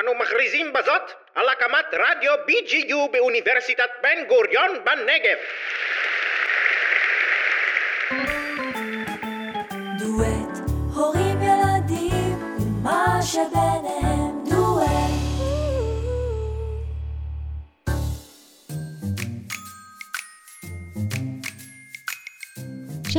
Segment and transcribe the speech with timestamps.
[0.00, 5.36] אנו מכריזים בזאת על הקמת רדיו BGU באוניברסיטת בן גוריון בנגב.
[9.98, 10.58] דואט,
[10.94, 13.65] הורים ילדים, ומה שביניהם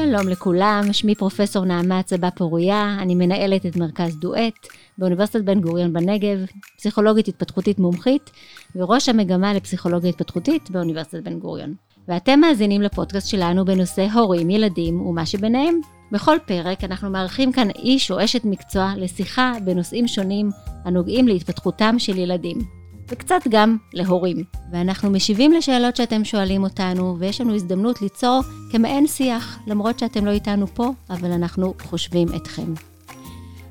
[0.10, 4.68] שלום לכולם, שמי פרופסור נעמה צבא פוריה, אני מנהלת את מרכז דואט
[4.98, 6.38] באוניברסיטת בן גוריון בנגב,
[6.78, 8.32] פסיכולוגית התפתחותית מומחית
[8.76, 11.74] וראש המגמה לפסיכולוגיה התפתחותית באוניברסיטת בן גוריון.
[12.08, 15.80] ואתם מאזינים לפודקאסט שלנו בנושא הורים, ילדים ומה שביניהם.
[16.12, 20.50] בכל פרק אנחנו מארחים כאן איש או אשת מקצוע לשיחה בנושאים שונים
[20.86, 22.77] הנוגעים להתפתחותם של ילדים.
[23.10, 24.44] וקצת גם להורים.
[24.72, 30.32] ואנחנו משיבים לשאלות שאתם שואלים אותנו, ויש לנו הזדמנות ליצור כמעין שיח, למרות שאתם לא
[30.32, 32.74] איתנו פה, אבל אנחנו חושבים אתכם.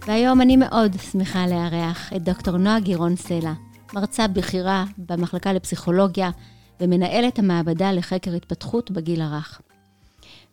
[0.06, 3.52] והיום אני מאוד שמחה לארח את דוקטור נועה גירון סלע,
[3.94, 6.30] מרצה בכירה במחלקה לפסיכולוגיה
[6.80, 9.60] ומנהלת המעבדה לחקר התפתחות בגיל הרך.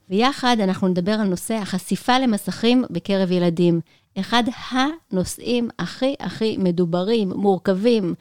[0.10, 3.82] ויחד אנחנו נדבר על נושא החשיפה למסכים בקרב ילדים,
[4.20, 8.14] אחד הנושאים הכי הכי מדוברים, מורכבים,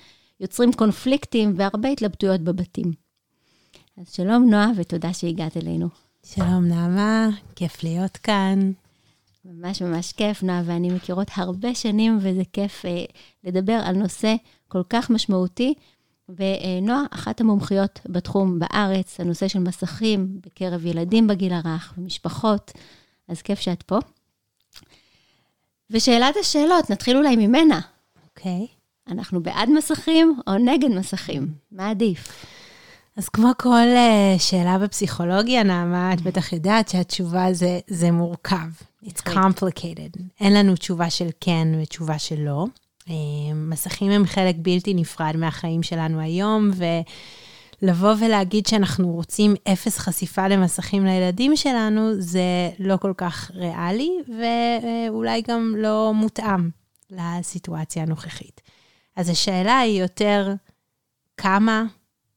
[0.42, 2.92] יוצרים קונפליקטים והרבה התלבטויות בבתים.
[3.96, 5.88] אז שלום נועה, ותודה שהגעת אלינו.
[6.26, 8.72] שלום נעמה, כיף להיות כאן.
[9.44, 13.04] ממש ממש כיף, נועה ואני מכירות הרבה שנים, וזה כיף אה,
[13.44, 14.34] לדבר על נושא
[14.68, 15.74] כל כך משמעותי.
[16.28, 22.72] ונועה, אחת המומחיות בתחום בארץ, הנושא של מסכים בקרב ילדים בגיל הרך ומשפחות,
[23.28, 23.98] אז כיף שאת פה.
[25.90, 27.80] ושאלת השאלות, נתחיל אולי ממנה.
[28.24, 28.66] אוקיי.
[28.70, 28.81] Okay.
[29.10, 31.54] אנחנו בעד מסכים או נגד מסכים?
[31.72, 32.46] מה עדיף?
[33.16, 38.68] אז כמו כל uh, שאלה בפסיכולוגיה, נעמה, את בטח יודעת שהתשובה זה, זה מורכב.
[39.04, 40.20] It's complicated.
[40.40, 42.66] אין לנו תשובה של כן ותשובה של לא.
[43.00, 43.10] Uh,
[43.54, 46.70] מסכים הם חלק בלתי נפרד מהחיים שלנו היום,
[47.82, 55.42] ולבוא ולהגיד שאנחנו רוצים אפס חשיפה למסכים לילדים שלנו, זה לא כל כך ריאלי, ואולי
[55.48, 56.68] גם לא מותאם
[57.10, 58.60] לסיטואציה הנוכחית.
[59.16, 60.54] אז השאלה היא יותר
[61.36, 61.84] כמה,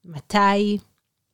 [0.06, 0.78] מתי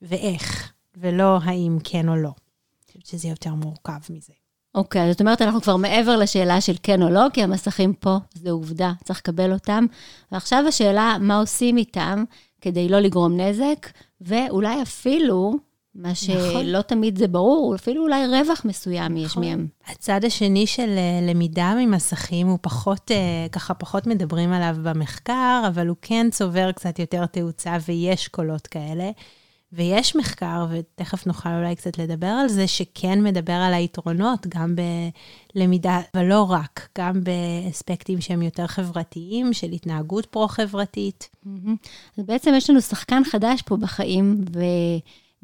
[0.02, 2.30] ואיך, ולא האם כן או לא.
[2.30, 4.34] אני חושבת שזה יותר מורכב מזה.
[4.76, 8.18] אוקיי, okay, זאת אומרת, אנחנו כבר מעבר לשאלה של כן או לא, כי המסכים פה,
[8.34, 9.86] זו עובדה, צריך לקבל אותם.
[10.32, 12.24] ועכשיו השאלה, מה עושים איתם
[12.62, 13.90] כדי לא לגרום נזק,
[14.22, 15.54] ואולי אפילו,
[15.96, 16.82] מה שלא נכון.
[16.82, 19.44] תמיד זה ברור, אפילו אולי רווח מסוים נכון.
[19.44, 19.68] יש מהם.
[19.88, 25.88] הצד השני של אה, למידה ממסכים הוא פחות, אה, ככה פחות מדברים עליו במחקר, אבל
[25.88, 29.12] הוא כן צובר קצת יותר תאוצה ויש קולות כאלה.
[29.74, 34.76] ויש מחקר, ותכף נוכל אולי קצת לדבר על זה, שכן מדבר על היתרונות, גם
[35.56, 41.30] בלמידה, אבל לא רק, גם באספקטים שהם יותר חברתיים, של התנהגות פרו-חברתית.
[42.18, 44.60] אז בעצם יש לנו שחקן חדש פה בחיים, ו...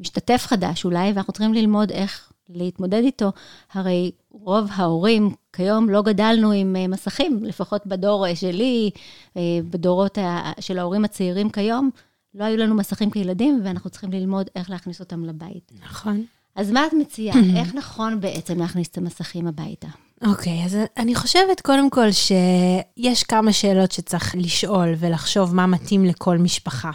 [0.00, 3.32] משתתף חדש אולי, ואנחנו צריכים ללמוד איך להתמודד איתו.
[3.72, 8.90] הרי רוב ההורים כיום לא גדלנו עם אה, מסכים, לפחות בדור אה, שלי,
[9.36, 10.18] אה, בדורות
[10.60, 11.90] של ההורים הצעירים כיום,
[12.34, 15.72] לא היו לנו מסכים כילדים, ואנחנו צריכים ללמוד איך להכניס אותם לבית.
[15.82, 16.24] נכון.
[16.56, 17.36] אז מה את מציעה?
[17.60, 19.88] איך נכון בעצם להכניס את המסכים הביתה?
[20.26, 26.04] אוקיי, okay, אז אני חושבת קודם כל שיש כמה שאלות שצריך לשאול ולחשוב מה מתאים
[26.04, 26.90] לכל משפחה.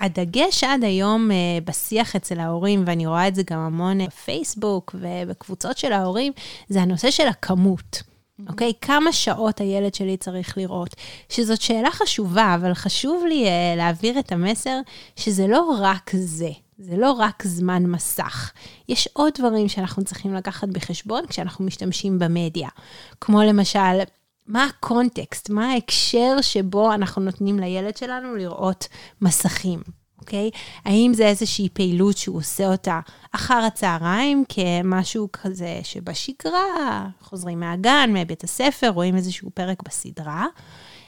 [0.00, 5.78] הדגש עד היום uh, בשיח אצל ההורים, ואני רואה את זה גם המון בפייסבוק ובקבוצות
[5.78, 6.32] של ההורים,
[6.68, 8.02] זה הנושא של הכמות.
[8.48, 8.70] אוקיי?
[8.70, 10.96] Okay, כמה שעות הילד שלי צריך לראות?
[11.28, 14.80] שזאת שאלה חשובה, אבל חשוב לי uh, להעביר את המסר
[15.16, 16.50] שזה לא רק זה.
[16.78, 18.52] זה לא רק זמן מסך.
[18.88, 22.68] יש עוד דברים שאנחנו צריכים לקחת בחשבון כשאנחנו משתמשים במדיה.
[23.20, 24.00] כמו למשל,
[24.48, 28.88] מה הקונטקסט, מה ההקשר שבו אנחנו נותנים לילד שלנו לראות
[29.22, 29.82] מסכים,
[30.18, 30.50] אוקיי?
[30.84, 33.00] האם זה איזושהי פעילות שהוא עושה אותה
[33.32, 40.46] אחר הצהריים, כמשהו כזה שבשגרה, חוזרים מהגן, מבית הספר, רואים איזשהו פרק בסדרה,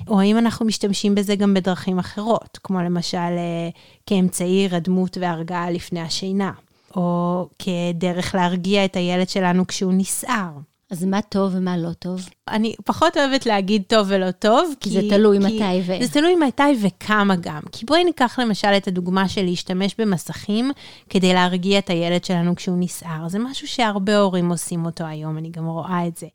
[0.09, 3.69] או האם אנחנו משתמשים בזה גם בדרכים אחרות, כמו למשל אה,
[4.07, 6.53] כאמצעי הירדמות והרגעה לפני השינה,
[6.97, 10.51] או כדרך להרגיע את הילד שלנו כשהוא נסער.
[10.91, 12.29] אז מה טוב ומה לא טוב?
[12.49, 14.91] אני פחות אוהבת להגיד טוב ולא טוב, כי...
[14.91, 16.05] זה תלוי כי, מתי ו...
[16.05, 17.61] זה תלוי מתי וכמה גם.
[17.73, 20.71] כי בואי ניקח למשל את הדוגמה של להשתמש במסכים
[21.09, 23.29] כדי להרגיע את הילד שלנו כשהוא נסער.
[23.29, 26.27] זה משהו שהרבה הורים עושים אותו היום, אני גם רואה את זה.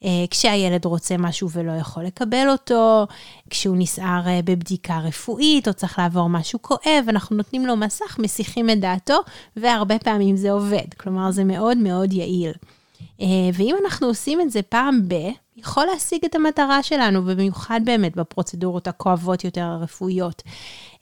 [0.00, 3.06] Uh, כשהילד רוצה משהו ולא יכול לקבל אותו,
[3.50, 8.70] כשהוא נסער uh, בבדיקה רפואית או צריך לעבור משהו כואב, אנחנו נותנים לו מסך, מסיחים
[8.70, 9.18] את דעתו,
[9.56, 10.94] והרבה פעמים זה עובד.
[10.96, 12.52] כלומר, זה מאוד מאוד יעיל.
[13.20, 15.14] אה, ואם אנחנו עושים את זה פעם ב,
[15.56, 20.42] יכול להשיג את המטרה שלנו, ובמיוחד באמת בפרוצדורות הכואבות יותר הרפואיות.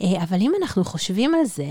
[0.02, 1.68] אה, אבל אם אנחנו חושבים על זה,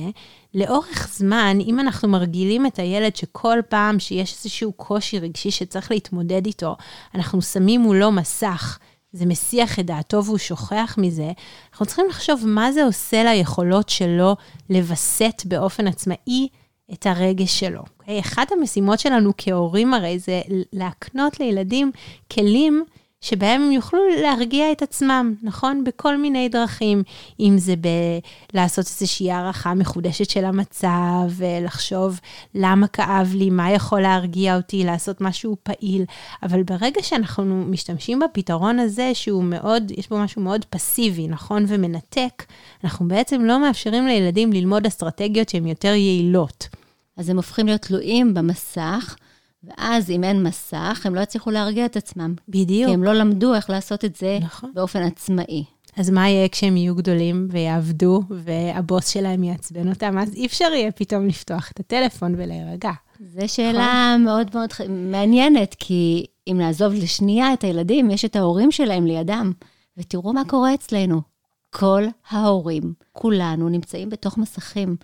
[0.53, 6.45] לאורך זמן, אם אנחנו מרגילים את הילד שכל פעם שיש איזשהו קושי רגשי שצריך להתמודד
[6.45, 6.75] איתו,
[7.15, 8.79] אנחנו שמים מולו מסך,
[9.13, 11.31] זה מסיח את דעתו והוא שוכח מזה,
[11.71, 14.35] אנחנו צריכים לחשוב מה זה עושה ליכולות שלו
[14.69, 16.47] לווסת באופן עצמאי
[16.93, 17.81] את הרגש שלו.
[17.81, 17.99] Okay?
[18.09, 18.19] אוקיי?
[18.19, 20.41] אחת המשימות שלנו כהורים הרי זה
[20.73, 21.91] להקנות לילדים
[22.33, 22.83] כלים
[23.21, 25.83] שבהם הם יוכלו להרגיע את עצמם, נכון?
[25.83, 27.03] בכל מיני דרכים,
[27.39, 28.19] אם זה ב-
[28.53, 31.29] לעשות איזושהי הערכה מחודשת של המצב,
[31.61, 32.19] לחשוב
[32.55, 36.05] למה כאב לי, מה יכול להרגיע אותי, לעשות משהו פעיל.
[36.43, 41.65] אבל ברגע שאנחנו משתמשים בפתרון הזה, שהוא מאוד, יש בו משהו מאוד פסיבי, נכון?
[41.67, 42.45] ומנתק,
[42.83, 46.78] אנחנו בעצם לא מאפשרים לילדים ללמוד אסטרטגיות שהן יותר יעילות.
[47.19, 49.15] אז הם הופכים להיות תלויים במסך.
[49.63, 52.33] ואז אם אין מסך, הם לא יצליחו להרגיע את עצמם.
[52.49, 52.89] בדיוק.
[52.89, 54.71] כי הם לא למדו איך לעשות את זה נכון.
[54.75, 55.63] באופן עצמאי.
[55.97, 60.17] אז מה יהיה כשהם יהיו גדולים ויעבדו, והבוס שלהם יעצבן אותם?
[60.17, 62.91] אז אי אפשר יהיה פתאום לפתוח את הטלפון ולהירגע.
[63.19, 64.23] זו שאלה נכון.
[64.23, 69.51] מאוד מאוד מעניינת, כי אם נעזוב לשנייה את הילדים, יש את ההורים שלהם לידם.
[69.97, 71.21] ותראו מה קורה אצלנו.
[71.69, 74.95] כל ההורים, כולנו, נמצאים בתוך מסכים.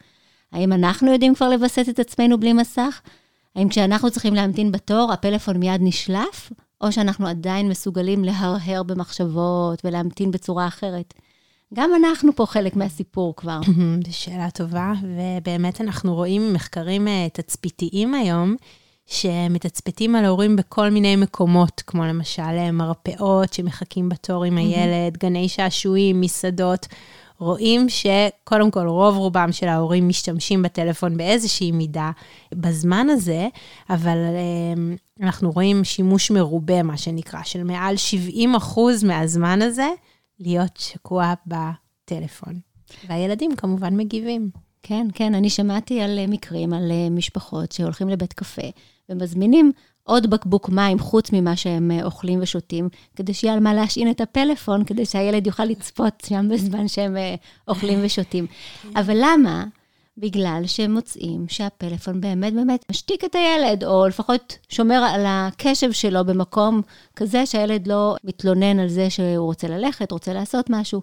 [0.56, 3.02] האם אנחנו יודעים כבר לווסת את עצמנו בלי מסך?
[3.56, 10.31] האם כשאנחנו צריכים להמתין בתור, הפלאפון מיד נשלף, או שאנחנו עדיין מסוגלים להרהר במחשבות ולהמתין
[10.31, 11.13] בצורה אחרת?
[11.74, 13.60] גם אנחנו פה חלק מהסיפור כבר.
[14.12, 18.56] שאלה טובה, ובאמת אנחנו רואים מחקרים אה, תצפיתיים היום,
[19.06, 25.50] שמתצפתים על ההורים בכל מיני מקומות, כמו למשל אה, מרפאות שמחכים בתור עם הילד, גני
[25.50, 26.88] שעשועים, מסעדות.
[27.40, 32.12] רואים שקודם כל רוב רובם של ההורים משתמשים בטלפון באיזושהי מידה
[32.54, 33.48] בזמן הזה,
[33.90, 39.88] אבל אמ, אנחנו רואים שימוש מרובה, מה שנקרא, של מעל 70 אחוז מהזמן הזה
[40.40, 42.60] להיות שקוע בטלפון.
[43.08, 44.50] והילדים כמובן מגיבים.
[44.84, 48.68] כן, כן, אני שמעתי על אה, מקרים, על אה, משפחות שהולכים לבית קפה
[49.10, 49.72] ומזמינים
[50.07, 54.22] עוד בקבוק מים חוץ ממה שהם אה, אוכלים ושותים, כדי שיהיה על מה להשעין את
[54.22, 57.36] הפלאפון, כדי שהילד יוכל לצפות שם בזמן שהם אה,
[57.68, 58.48] אוכלים ושותים.
[58.96, 59.66] אבל למה?
[60.18, 66.25] בגלל שהם מוצאים שהפלאפון באמת באמת משתיק את הילד, או לפחות שומר על הקשב שלו
[66.25, 66.81] במקום
[67.16, 71.01] כזה שהילד לא מתלונן על זה שהוא רוצה ללכת, רוצה לעשות משהו.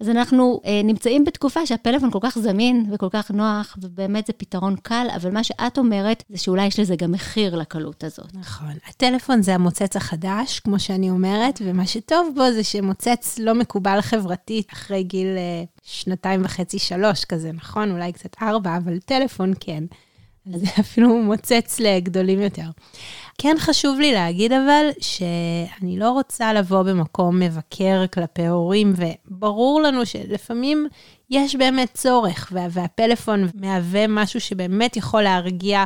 [0.00, 4.76] אז אנחנו אה, נמצאים בתקופה שהפלאפון כל כך זמין וכל כך נוח, ובאמת זה פתרון
[4.82, 8.34] קל, אבל מה שאת אומרת, זה שאולי יש לזה גם מחיר לקלות הזאת.
[8.34, 8.72] נכון.
[8.88, 14.72] הטלפון זה המוצץ החדש, כמו שאני אומרת, ומה שטוב בו זה שמוצץ לא מקובל חברתית
[14.72, 17.90] אחרי גיל אה, שנתיים וחצי, שלוש כזה, נכון?
[17.90, 19.84] אולי קצת ארבע, אבל טלפון כן.
[20.54, 22.70] זה אפילו מוצץ לגדולים יותר.
[23.40, 30.06] כן חשוב לי להגיד אבל, שאני לא רוצה לבוא במקום מבקר כלפי הורים, וברור לנו
[30.06, 30.88] שלפעמים
[31.30, 35.84] יש באמת צורך, וה, והפלאפון מהווה משהו שבאמת יכול להרגיע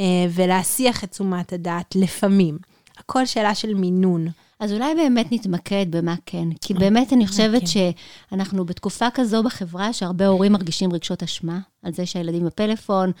[0.00, 2.58] אה, ולהסיח את תשומת הדעת לפעמים.
[2.98, 4.28] הכל שאלה של מינון.
[4.60, 6.48] אז אולי באמת נתמקד במה כן.
[6.60, 7.66] כי באמת אני חושבת כן.
[8.30, 13.12] שאנחנו בתקופה כזו בחברה שהרבה הורים מרגישים רגשות אשמה על זה שהילדים בפלאפון,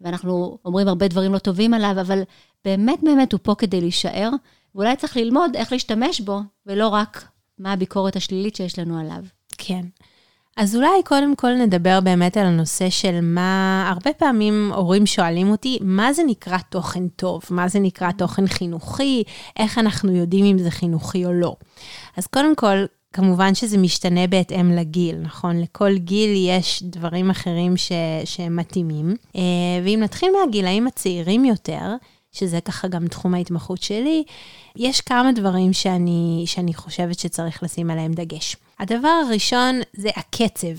[0.00, 2.22] ואנחנו אומרים הרבה דברים לא טובים עליו, אבל
[2.64, 4.30] באמת באמת הוא פה כדי להישאר,
[4.74, 7.28] ואולי צריך ללמוד איך להשתמש בו, ולא רק
[7.58, 9.24] מה הביקורת השלילית שיש לנו עליו.
[9.58, 9.82] כן.
[10.56, 15.78] אז אולי קודם כל נדבר באמת על הנושא של מה, הרבה פעמים הורים שואלים אותי,
[15.80, 17.42] מה זה נקרא תוכן טוב?
[17.50, 19.22] מה זה נקרא תוכן חינוכי?
[19.58, 21.56] איך אנחנו יודעים אם זה חינוכי או לא?
[22.16, 25.60] אז קודם כל, כמובן שזה משתנה בהתאם לגיל, נכון?
[25.60, 27.92] לכל גיל יש דברים אחרים ש,
[28.50, 29.16] מתאימים.
[29.36, 29.42] אה,
[29.84, 31.94] ואם נתחיל מהגילאים הצעירים יותר,
[32.32, 34.24] שזה ככה גם תחום ההתמחות שלי,
[34.76, 38.56] יש כמה דברים שאני, שאני חושבת שצריך לשים עליהם דגש.
[38.78, 40.76] הדבר הראשון זה הקצב.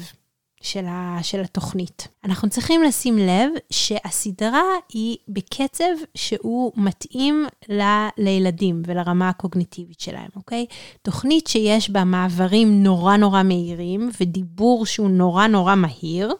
[0.64, 2.08] של, ה, של התוכנית.
[2.24, 5.84] אנחנו צריכים לשים לב שהסדרה היא בקצב
[6.16, 7.82] שהוא מתאים ל,
[8.18, 10.66] לילדים ולרמה הקוגניטיבית שלהם, אוקיי?
[11.02, 16.34] תוכנית שיש בה מעברים נורא נורא מהירים ודיבור שהוא נורא נורא מהיר.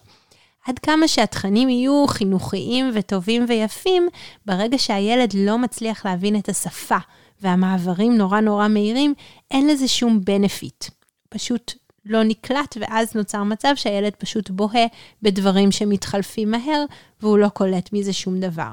[0.68, 4.08] עד כמה שהתכנים יהיו חינוכיים וטובים ויפים,
[4.46, 6.98] ברגע שהילד לא מצליח להבין את השפה
[7.42, 9.14] והמעברים נורא נורא מהירים,
[9.52, 10.90] אין לזה שום benefit.
[11.30, 11.74] פשוט
[12.06, 14.86] לא נקלט, ואז נוצר מצב שהילד פשוט בוהה
[15.22, 16.86] בדברים שמתחלפים מהר,
[17.22, 18.72] והוא לא קולט מזה שום דבר.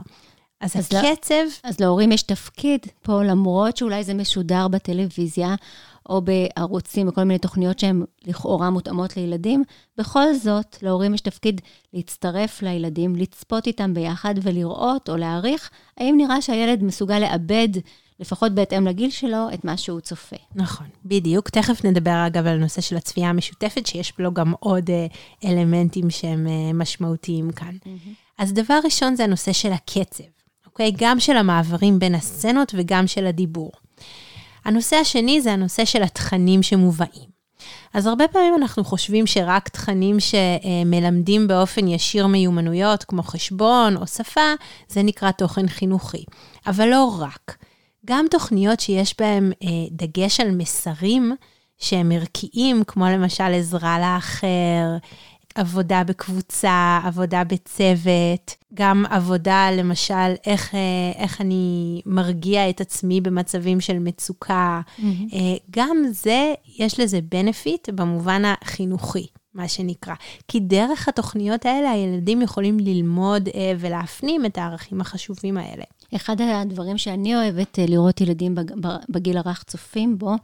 [0.61, 1.35] אז, אז הקצב...
[1.35, 5.55] לא, אז להורים יש תפקיד פה, למרות שאולי זה משודר בטלוויזיה,
[6.09, 9.65] או בערוצים, בכל מיני תוכניות שהן לכאורה מותאמות לילדים,
[9.99, 11.61] בכל זאת, להורים יש תפקיד
[11.93, 17.69] להצטרף לילדים, לצפות איתם ביחד ולראות או להעריך האם נראה שהילד מסוגל לאבד
[18.21, 20.37] לפחות בהתאם לגיל שלו, את מה שהוא צופה.
[20.55, 21.49] נכון, בדיוק.
[21.49, 25.07] תכף נדבר אגב על הנושא של הצפייה המשותפת, שיש לו גם עוד אה,
[25.45, 27.77] אלמנטים שהם אה, משמעותיים כאן.
[28.39, 30.25] אז דבר ראשון זה הנושא של הקצב,
[30.71, 30.93] אוקיי?
[30.97, 33.73] גם של המעברים בין הסצנות וגם של הדיבור.
[34.65, 37.31] הנושא השני זה הנושא של התכנים שמובאים.
[37.95, 44.55] אז הרבה פעמים אנחנו חושבים שרק תכנים שמלמדים באופן ישיר מיומנויות, כמו חשבון או שפה,
[44.89, 46.25] זה נקרא תוכן חינוכי.
[46.67, 47.57] אבל לא רק.
[48.07, 51.35] גם תוכניות שיש בהן אה, דגש על מסרים
[51.79, 54.97] שהם ערכיים, כמו למשל עזרה לאחר,
[55.55, 60.81] עבודה בקבוצה, עבודה בצוות, גם עבודה, למשל, איך, אה,
[61.23, 64.81] איך אני מרגיע את עצמי במצבים של מצוקה.
[64.99, 65.03] Mm-hmm.
[65.71, 70.15] גם זה, יש לזה benefit במובן החינוכי, מה שנקרא.
[70.49, 75.85] כי דרך התוכניות האלה הילדים יכולים ללמוד אה, ולהפנים את הערכים החשובים האלה.
[76.17, 78.55] אחד הדברים שאני אוהבת לראות ילדים
[79.09, 80.35] בגיל הרך צופים בו,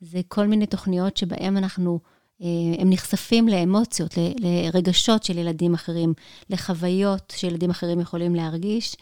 [0.00, 1.98] זה כל מיני תוכניות שבהם אנחנו...
[2.42, 2.46] אה,
[2.78, 6.14] הם נחשפים לאמוציות, לרגשות של ילדים אחרים,
[6.50, 8.96] לחוויות שילדים אחרים יכולים להרגיש,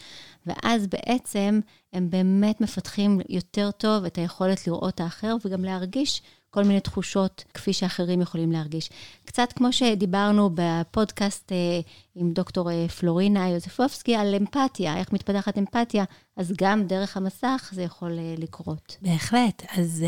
[0.46, 1.60] ואז בעצם
[1.92, 6.22] הם באמת מפתחים יותר טוב את היכולת לראות האחר וגם להרגיש
[6.58, 8.90] כל מיני תחושות כפי שאחרים יכולים להרגיש.
[9.24, 11.80] קצת כמו שדיברנו בפודקאסט אה,
[12.14, 16.04] עם דוקטור אה, פלורינה יוזפובסקי על אמפתיה, איך מתפתחת אמפתיה,
[16.36, 18.96] אז גם דרך המסך זה יכול אה, לקרות.
[19.02, 19.62] בהחלט.
[19.76, 20.04] אז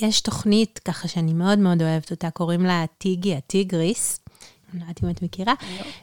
[0.00, 4.23] יש תוכנית ככה שאני מאוד מאוד אוהבת אותה, קוראים לה טיגי, הטיגריס.
[4.74, 5.54] אני לא יודעת אם את מכירה,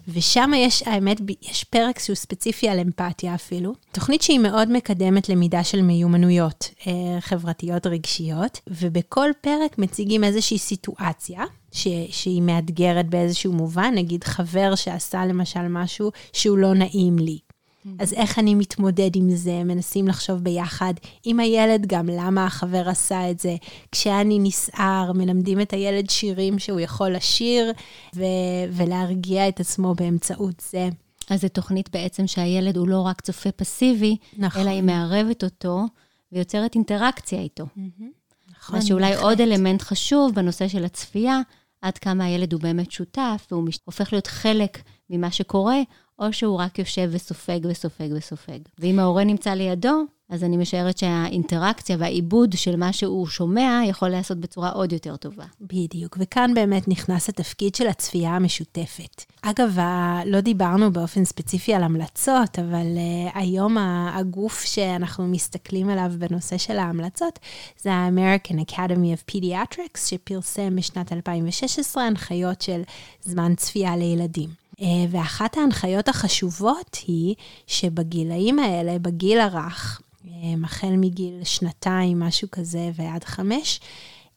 [0.07, 3.73] ושם יש, האמת, יש פרק שהוא ספציפי על אמפתיה אפילו.
[3.91, 11.43] תוכנית שהיא מאוד מקדמת למידה של מיומנויות אה, חברתיות רגשיות, ובכל פרק מציגים איזושהי סיטואציה.
[11.71, 17.39] ש, שהיא מאתגרת באיזשהו מובן, נגיד חבר שעשה למשל משהו שהוא לא נעים לי.
[17.99, 19.63] אז איך אני מתמודד עם זה?
[19.63, 23.55] מנסים לחשוב ביחד עם הילד גם למה החבר עשה את זה.
[23.91, 27.71] כשאני נסער, מלמדים את הילד שירים שהוא יכול לשיר
[28.15, 28.21] ו-
[28.71, 30.89] ולהרגיע את עצמו באמצעות זה.
[31.29, 34.61] אז זו תוכנית בעצם שהילד הוא לא רק צופה פסיבי, נכון.
[34.61, 35.85] אלא היא מערבת אותו
[36.31, 37.65] ויוצרת אינטראקציה איתו.
[38.57, 39.23] נכון, מה שאולי בהחלט.
[39.23, 41.41] עוד אלמנט חשוב בנושא של הצפייה,
[41.81, 45.77] עד כמה הילד הוא באמת שותף, והוא הופך להיות חלק ממה שקורה,
[46.21, 48.59] או שהוא רק יושב וסופג וסופג וסופג.
[48.79, 54.37] ואם ההורה נמצא לידו, אז אני משערת שהאינטראקציה והעיבוד של מה שהוא שומע יכול להיעשות
[54.37, 55.45] בצורה עוד יותר טובה.
[55.61, 59.23] בדיוק, וכאן באמת נכנס התפקיד של הצפייה המשותפת.
[59.41, 59.77] אגב,
[60.25, 63.77] לא דיברנו באופן ספציפי על המלצות, אבל uh, היום
[64.13, 67.39] הגוף שאנחנו מסתכלים עליו בנושא של ההמלצות
[67.81, 72.81] זה ה-American Academy of Pediatrics, שפרסם בשנת 2016 הנחיות של
[73.23, 74.60] זמן צפייה לילדים.
[74.81, 77.35] אה, ואחת ההנחיות החשובות היא
[77.67, 80.31] שבגילאים האלה, בגיל הרך, אה,
[80.63, 83.79] החל מגיל שנתיים, משהו כזה, ועד חמש,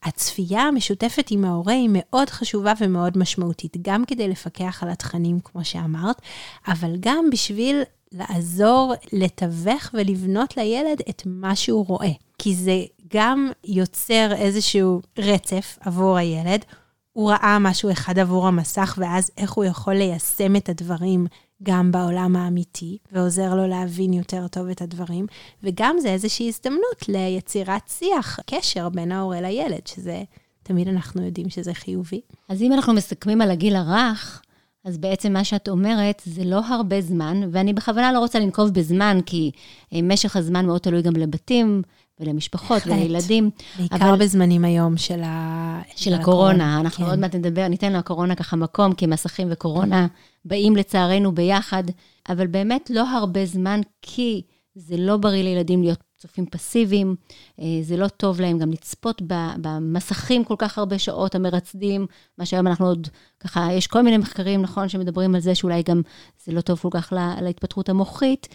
[0.03, 5.65] הצפייה המשותפת עם ההורה היא מאוד חשובה ומאוד משמעותית, גם כדי לפקח על התכנים, כמו
[5.65, 6.23] שאמרת,
[6.69, 7.83] אבל גם בשביל
[8.13, 12.13] לעזור לתווך ולבנות לילד את מה שהוא רואה.
[12.39, 12.83] כי זה
[13.15, 16.65] גם יוצר איזשהו רצף עבור הילד,
[17.15, 21.27] הוא ראה משהו אחד עבור המסך, ואז איך הוא יכול ליישם את הדברים
[21.63, 25.27] גם בעולם האמיתי, ועוזר לו להבין יותר טוב את הדברים,
[25.63, 30.23] וגם זה איזושהי הזדמנות ליצירת שיח, קשר בין ההורה לילד, שזה,
[30.63, 32.21] תמיד אנחנו יודעים שזה חיובי.
[32.49, 34.43] אז אם אנחנו מסכמים על הגיל הרך,
[34.85, 39.19] אז בעצם מה שאת אומרת, זה לא הרבה זמן, ואני בכוונה לא רוצה לנקוב בזמן,
[39.27, 39.51] כי
[39.93, 41.83] אה, משך הזמן מאוד תלוי גם לבתים,
[42.21, 43.51] ולמשפחות ולילדים.
[43.79, 44.19] בעיקר אבל...
[44.19, 45.81] בזמנים היום של, ה...
[45.97, 46.21] של הקורונה.
[46.21, 46.81] הקורונה.
[46.81, 47.11] אנחנו כן.
[47.11, 50.07] עוד מעט נדבר, ניתן לקורונה ככה מקום, כי מסכים וקורונה
[50.45, 51.85] באים לצערנו ביחד,
[52.29, 54.43] אבל באמת לא הרבה זמן, כי
[54.75, 57.17] זה לא בריא לילדים להיות צופים פסיביים,
[57.61, 59.23] אה, זה לא טוב להם גם לצפות
[59.61, 62.07] במסכים כל כך הרבה שעות המרצדים,
[62.39, 63.09] מה שהיום אנחנו עוד,
[63.41, 66.03] ככה, יש כל מיני מחקרים, נכון, שמדברים על זה שאולי גם
[66.45, 68.49] זה לא טוב כל כך להתפתחות המוחית.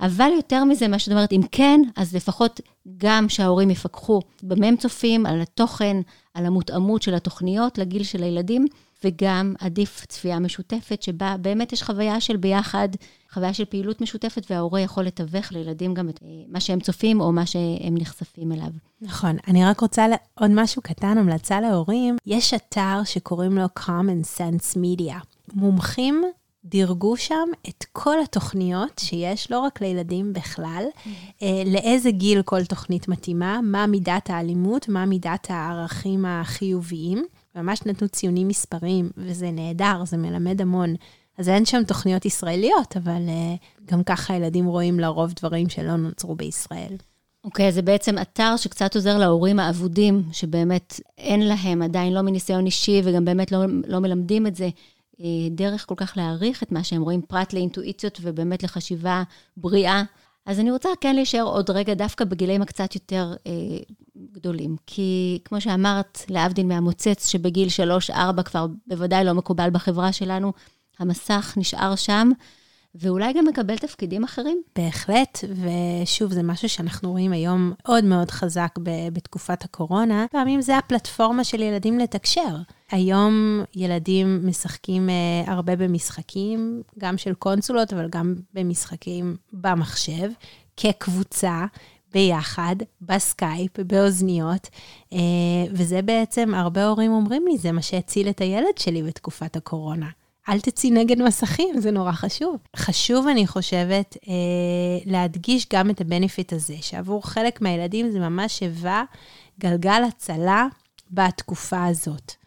[0.00, 2.60] אבל יותר מזה, מה שאת אומרת, אם כן, אז לפחות
[2.96, 5.96] גם שההורים יפקחו במה הם צופים, על התוכן,
[6.34, 8.66] על המותאמות של התוכניות לגיל של הילדים,
[9.04, 12.88] וגם עדיף צפייה משותפת, שבה באמת יש חוויה של ביחד,
[13.32, 17.32] חוויה של פעילות משותפת, וההורה יכול לתווך לילדים גם את אה, מה שהם צופים או
[17.32, 18.70] מה שהם נחשפים אליו.
[19.00, 19.36] נכון.
[19.48, 22.16] אני רק רוצה עוד משהו קטן, המלצה להורים.
[22.26, 25.14] יש אתר שקוראים לו common sense media.
[25.54, 26.24] מומחים
[26.64, 31.42] דירגו שם את כל התוכניות שיש, לא רק לילדים בכלל, mm-hmm.
[31.66, 37.24] לאיזה גיל כל תוכנית מתאימה, מה מידת האלימות, מה מידת הערכים החיוביים.
[37.54, 40.94] ממש נתנו ציונים מספריים, וזה נהדר, זה מלמד המון.
[41.38, 46.34] אז אין שם תוכניות ישראליות, אבל uh, גם ככה ילדים רואים לרוב דברים שלא נוצרו
[46.34, 46.96] בישראל.
[47.44, 52.66] אוקיי, okay, זה בעצם אתר שקצת עוזר להורים האבודים, שבאמת אין להם עדיין לא מניסיון
[52.66, 54.68] אישי וגם באמת לא, לא מלמדים את זה,
[55.50, 59.22] דרך כל כך להעריך את מה שהם רואים, פרט לאינטואיציות ובאמת לחשיבה
[59.56, 60.02] בריאה.
[60.46, 63.52] אז אני רוצה כן להישאר עוד רגע דווקא בגילאים הקצת יותר אה,
[64.32, 64.76] גדולים.
[64.86, 67.68] כי כמו שאמרת, להבדיל מהמוצץ שבגיל
[68.10, 70.52] 3-4 כבר בוודאי לא מקובל בחברה שלנו,
[70.98, 72.30] המסך נשאר שם,
[72.94, 74.62] ואולי גם מקבל תפקידים אחרים.
[74.76, 80.26] בהחלט, ושוב, זה משהו שאנחנו רואים היום מאוד מאוד חזק ב- בתקופת הקורונה.
[80.30, 82.56] פעמים זה הפלטפורמה של ילדים לתקשר.
[82.90, 90.30] היום ילדים משחקים אה, הרבה במשחקים, גם של קונסולות, אבל גם במשחקים במחשב,
[90.76, 91.66] כקבוצה.
[92.12, 94.68] ביחד, בסקייפ, באוזניות,
[95.12, 95.18] אה,
[95.72, 100.08] וזה בעצם, הרבה הורים אומרים לי, זה מה שהציל את הילד שלי בתקופת הקורונה.
[100.48, 102.56] אל תצאי נגד מסכים, זה נורא חשוב.
[102.76, 104.32] חשוב, אני חושבת, אה,
[105.06, 109.04] להדגיש גם את הבנפיט הזה, שעבור חלק מהילדים זה ממש היווה
[109.60, 110.66] גלגל הצלה
[111.10, 112.37] בתקופה הזאת.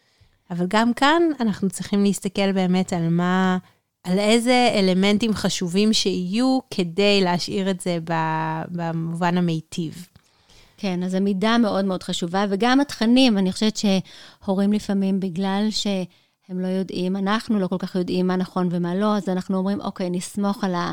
[0.52, 3.58] אבל גם כאן אנחנו צריכים להסתכל באמת על מה,
[4.04, 7.98] על איזה אלמנטים חשובים שיהיו כדי להשאיר את זה
[8.70, 10.06] במובן המיטיב.
[10.76, 15.86] כן, אז המידה מאוד מאוד חשובה, וגם התכנים, אני חושבת שהורים לפעמים, בגלל ש...
[16.48, 19.80] הם לא יודעים, אנחנו לא כל כך יודעים מה נכון ומה לא, אז אנחנו אומרים,
[19.80, 20.92] אוקיי, נסמוך על, ה,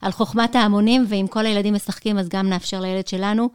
[0.00, 3.48] על חוכמת ההמונים, ואם כל הילדים משחקים, אז גם נאפשר לילד שלנו,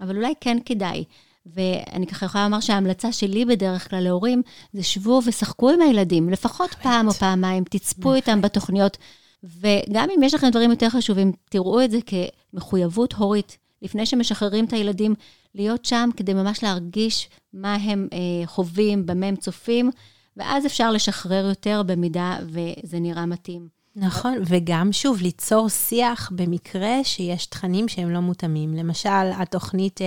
[0.00, 1.04] אבל אולי כן כדאי.
[1.46, 6.70] ואני ככה יכולה לומר שההמלצה שלי בדרך כלל להורים, זה שבו ושחקו עם הילדים, לפחות
[6.70, 6.82] באמת.
[6.82, 8.16] פעם או פעמיים, תצפו באמת.
[8.16, 8.98] איתם בתוכניות.
[9.44, 14.72] וגם אם יש לכם דברים יותר חשובים, תראו את זה כמחויבות הורית, לפני שמשחררים את
[14.72, 15.14] הילדים,
[15.54, 19.90] להיות שם כדי ממש להרגיש מה הם אה, חווים, במה הם צופים,
[20.36, 23.68] ואז אפשר לשחרר יותר במידה וזה נראה מתאים.
[23.96, 28.74] נכון, וגם שוב, ליצור שיח במקרה שיש תכנים שהם לא מותאמים.
[28.74, 30.04] למשל, התוכנית uh,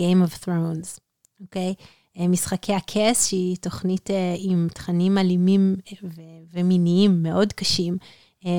[0.00, 0.98] Game of Thrones,
[1.40, 1.74] אוקיי?
[2.18, 6.20] אה, משחקי הכס, שהיא תוכנית uh, עם תכנים אלימים ו-
[6.52, 7.96] ומיניים מאוד קשים,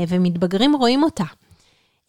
[0.09, 1.23] ומתבגרים רואים אותה.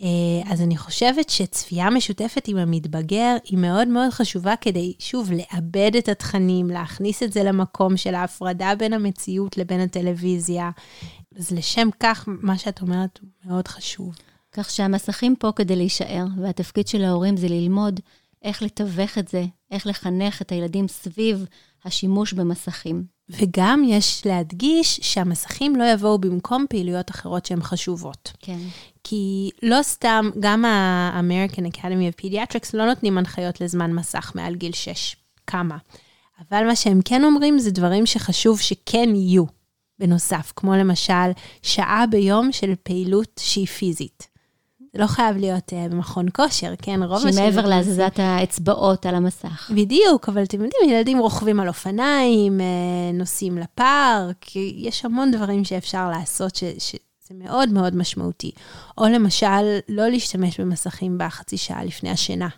[0.03, 5.96] אה, אז אני חושבת שצפייה משותפת עם המתבגר היא מאוד מאוד חשובה כדי, שוב, לאבד
[5.99, 10.70] את התכנים, להכניס את זה למקום של ההפרדה בין המציאות לבין הטלוויזיה.
[11.38, 14.14] אז לשם כך, מה שאת אומרת הוא מאוד חשוב.
[14.53, 18.01] כך שהמסכים פה כדי להישאר, והתפקיד של ההורים זה ללמוד
[18.44, 21.46] איך לתווך את זה, איך לחנך את הילדים סביב
[21.85, 23.04] השימוש במסכים.
[23.28, 28.33] וגם יש להדגיש שהמסכים לא יבואו במקום פעילויות אחרות שהן חשובות.
[28.40, 28.59] כן.
[29.04, 34.72] כי לא סתם, גם ה-American Academy of Pediatrics לא נותנים הנחיות לזמן מסך מעל גיל
[34.72, 35.16] 6.
[35.46, 35.76] כמה.
[36.40, 39.44] אבל מה שהם כן אומרים זה דברים שחשוב שכן יהיו
[39.98, 41.30] בנוסף, כמו למשל
[41.62, 44.34] שעה ביום של פעילות שהיא פיזית.
[44.94, 47.02] זה לא חייב להיות uh, במכון כושר, כן?
[47.02, 47.35] רוב השנים...
[47.35, 49.70] שמעבר להזזת האצבעות על המסך.
[49.74, 56.11] בדיוק, אבל אתם יודעים, ילדים רוכבים על אופניים, uh, נוסעים לפארק, יש המון דברים שאפשר
[56.11, 56.64] לעשות ש...
[56.78, 56.96] ש...
[57.28, 58.50] זה מאוד מאוד משמעותי.
[58.98, 62.48] או למשל, לא להשתמש במסכים בחצי שעה לפני השינה.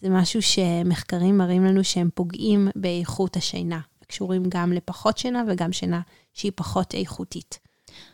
[0.00, 6.00] זה משהו שמחקרים מראים לנו שהם פוגעים באיכות השינה, קשורים גם לפחות שינה וגם שינה
[6.34, 7.58] שהיא פחות איכותית.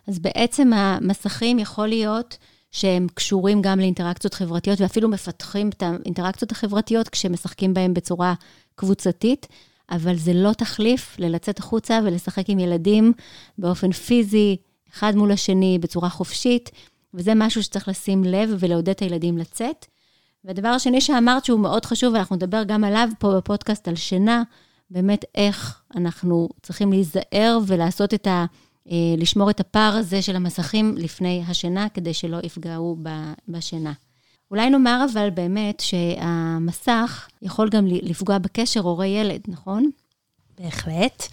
[0.08, 2.36] אז בעצם המסכים יכול להיות
[2.70, 8.35] שהם קשורים גם לאינטראקציות חברתיות, ואפילו מפתחים את האינטראקציות החברתיות כשמשחקים בהם בצורה
[8.74, 9.46] קבוצתית,
[9.90, 13.12] אבל זה לא תחליף ללצאת החוצה ולשחק עם ילדים
[13.59, 14.57] באופן פיזי,
[14.92, 16.70] אחד מול השני, בצורה חופשית,
[17.14, 19.87] וזה משהו שצריך לשים לב ולעודד את הילדים לצאת.
[20.44, 24.42] והדבר השני שאמרת שהוא מאוד חשוב, ואנחנו נדבר גם עליו פה בפודקאסט על שינה,
[24.90, 28.44] באמת איך אנחנו צריכים להיזהר ולעשות את ה...
[28.90, 32.96] אה, לשמור את הפער הזה של המסכים לפני השינה, כדי שלא יפגעו
[33.48, 33.92] בשינה.
[34.51, 39.90] אולי נאמר אבל באמת שהמסך יכול גם לפגוע בקשר הורה-ילד, נכון?
[40.59, 41.27] בהחלט.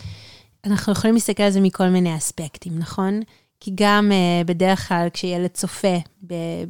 [0.65, 3.19] אנחנו יכולים להסתכל על זה מכל מיני אספקטים, נכון?
[3.59, 5.97] כי גם uh, בדרך כלל כשילד צופה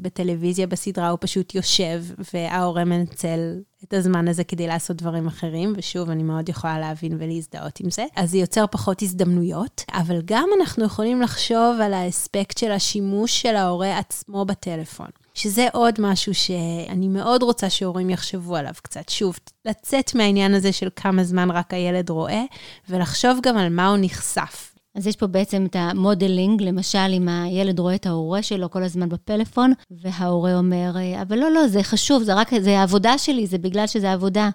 [0.01, 3.39] בטלוויזיה בסדרה, הוא פשוט יושב, וההורה מנצל
[3.83, 8.05] את הזמן הזה כדי לעשות דברים אחרים, ושוב, אני מאוד יכולה להבין ולהזדהות עם זה.
[8.15, 13.55] אז זה יוצר פחות הזדמנויות, אבל גם אנחנו יכולים לחשוב על האספקט של השימוש של
[13.55, 15.07] ההורה עצמו בטלפון.
[15.33, 19.09] שזה עוד משהו שאני מאוד רוצה שהורים יחשבו עליו קצת.
[19.09, 22.43] שוב, לצאת מהעניין הזה של כמה זמן רק הילד רואה,
[22.89, 24.74] ולחשוב גם על מה הוא נחשף.
[24.95, 28.83] אז יש פה בעצם את ה modeling, למשל, אם הילד רואה את ההורה שלו כל
[28.83, 33.57] הזמן בפלאפון, וההורה אומר, אבל לא, לא, זה חשוב, זה רק, זה העבודה שלי, זה
[33.57, 34.49] בגלל שזה עבודה.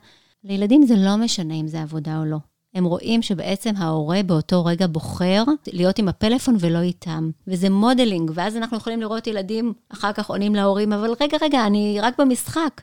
[0.44, 2.36] לילדים זה לא משנה אם זה עבודה או לא.
[2.74, 7.30] הם רואים שבעצם ההורה באותו רגע בוחר להיות עם הפלאפון ולא איתם.
[7.46, 11.98] וזה modeling, ואז אנחנו יכולים לראות ילדים אחר כך עונים להורים, אבל רגע, רגע, אני
[12.02, 12.80] רק במשחק.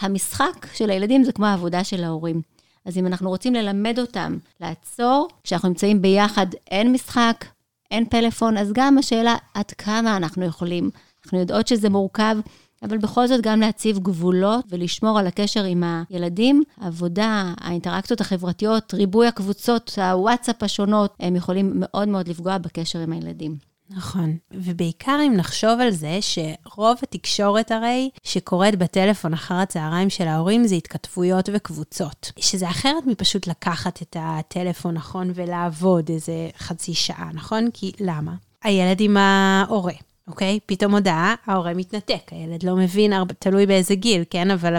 [0.00, 2.42] המשחק של הילדים זה כמו העבודה של ההורים.
[2.84, 7.44] אז אם אנחנו רוצים ללמד אותם לעצור, כשאנחנו נמצאים ביחד אין משחק,
[7.90, 10.90] אין פלאפון, אז גם השאלה עד כמה אנחנו יכולים.
[11.24, 12.36] אנחנו יודעות שזה מורכב,
[12.82, 16.62] אבל בכל זאת גם להציב גבולות ולשמור על הקשר עם הילדים.
[16.80, 23.73] העבודה, האינטראקציות החברתיות, ריבוי הקבוצות, הוואטסאפ השונות, הם יכולים מאוד מאוד לפגוע בקשר עם הילדים.
[23.90, 30.66] נכון, ובעיקר אם נחשוב על זה שרוב התקשורת הרי שקורית בטלפון אחר הצהריים של ההורים
[30.66, 37.68] זה התכתבויות וקבוצות, שזה אחרת מפשוט לקחת את הטלפון, נכון, ולעבוד איזה חצי שעה, נכון?
[37.74, 38.34] כי למה?
[38.62, 39.94] הילד עם ההורה.
[40.28, 40.58] אוקיי?
[40.66, 44.50] פתאום הודעה, ההורה מתנתק, הילד לא מבין, תלוי באיזה גיל, כן?
[44.50, 44.76] אבל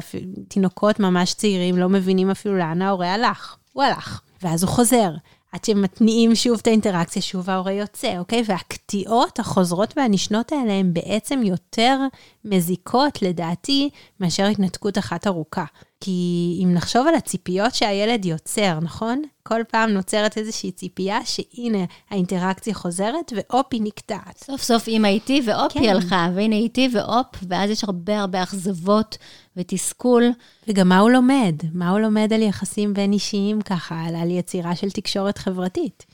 [0.48, 3.56] תינוקות ממש צעירים לא מבינים אפילו לאן ההורה הלך.
[3.74, 4.22] הוא הלך.
[4.44, 5.12] ואז הוא חוזר.
[5.56, 8.44] עד שמתניעים שוב את האינטראקציה, שוב ההורה יוצא, אוקיי?
[8.46, 12.00] והקטיעות החוזרות והנשנות האלה הן בעצם יותר
[12.46, 13.90] מזיקות, לדעתי,
[14.20, 15.66] מאשר התנתקות אחת ארוכה.
[16.00, 19.22] כי אם נחשוב על הציפיות שהילד יוצר, נכון?
[19.44, 24.38] כל פעם נוצרת איזושהי ציפייה שהנה, האינטראקציה חוזרת והופ, היא נקטעת.
[24.38, 25.90] סוף סוף אימא איתי והופ, כן.
[25.90, 29.18] הלכה, והנה איתי והופ, ואז יש הרבה הרבה אכזבות
[29.58, 30.24] ותסכול.
[30.68, 31.56] וגם מה הוא לומד?
[31.74, 36.06] מה הוא לומד על יחסים בין אישיים ככה, על, על יצירה של תקשורת חברתית?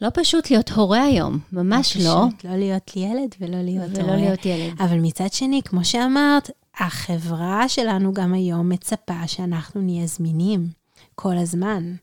[0.00, 2.02] לא פשוט להיות הורה היום, ממש לא.
[2.04, 4.12] לא פשוט לא להיות ילד ולא להיות ולא הורה.
[4.12, 4.80] ולא להיות ילד.
[4.80, 10.68] אבל מצד שני, כמו שאמרת, החברה שלנו גם היום מצפה שאנחנו נהיה זמינים
[11.14, 11.94] כל הזמן.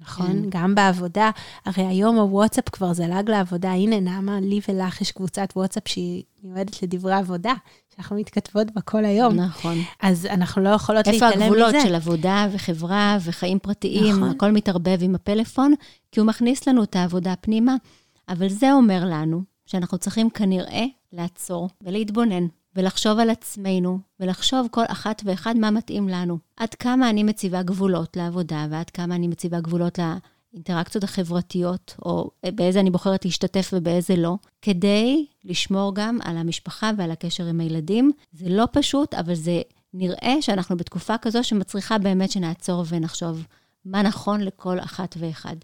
[0.00, 0.26] נכון?
[0.26, 0.48] כן.
[0.48, 1.30] גם בעבודה.
[1.64, 3.72] הרי היום הוואטסאפ כבר זלג לעבודה.
[3.72, 7.52] הנה, נעמה, לי ולך יש קבוצת וואטסאפ שהיא מיועדת לדברי עבודה,
[7.94, 9.34] שאנחנו מתכתבות בה כל היום.
[9.34, 9.74] נכון.
[10.02, 11.44] אז אנחנו לא יכולות להתעלם מזה.
[11.44, 14.16] איפה הגבולות של עבודה וחברה וחיים פרטיים?
[14.16, 14.30] נכון.
[14.30, 15.74] הכל מתערבב עם הפלאפון,
[16.12, 17.76] כי הוא מכניס לנו את העבודה פנימה.
[18.28, 25.22] אבל זה אומר לנו שאנחנו צריכים כנראה לעצור ולהתבונן ולחשוב על עצמנו, ולחשוב כל אחת
[25.24, 26.38] ואחד מה מתאים לנו.
[26.56, 29.98] עד כמה אני מציבה גבולות לעבודה, ועד כמה אני מציבה גבולות
[30.52, 37.10] לאינטראקציות החברתיות, או באיזה אני בוחרת להשתתף ובאיזה לא, כדי לשמור גם על המשפחה ועל
[37.10, 38.12] הקשר עם הילדים.
[38.32, 39.62] זה לא פשוט, אבל זה
[39.94, 43.46] נראה שאנחנו בתקופה כזו שמצריכה באמת שנעצור ונחשוב
[43.84, 45.56] מה נכון לכל אחת ואחד.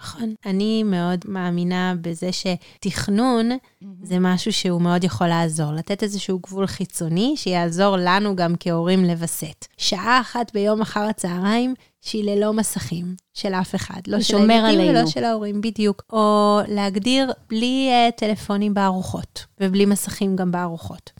[0.00, 0.34] נכון.
[0.46, 3.86] אני מאוד מאמינה בזה שתכנון mm-hmm.
[4.02, 5.72] זה משהו שהוא מאוד יכול לעזור.
[5.72, 9.66] לתת איזשהו גבול חיצוני שיעזור לנו גם כהורים לווסת.
[9.76, 14.00] שעה אחת ביום אחר הצהריים שהיא ללא מסכים של אף אחד.
[14.06, 14.90] לא של הילדים.
[14.90, 16.02] ולא של ההורים, בדיוק.
[16.12, 21.10] או להגדיר בלי uh, טלפונים בארוחות, ובלי מסכים גם בארוחות.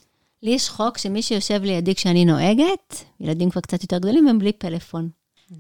[0.42, 4.52] לי יש חוק שמי שיושב לידי כשאני נוהגת, ילדים כבר קצת יותר גדולים, הם בלי
[4.52, 5.08] פלאפון.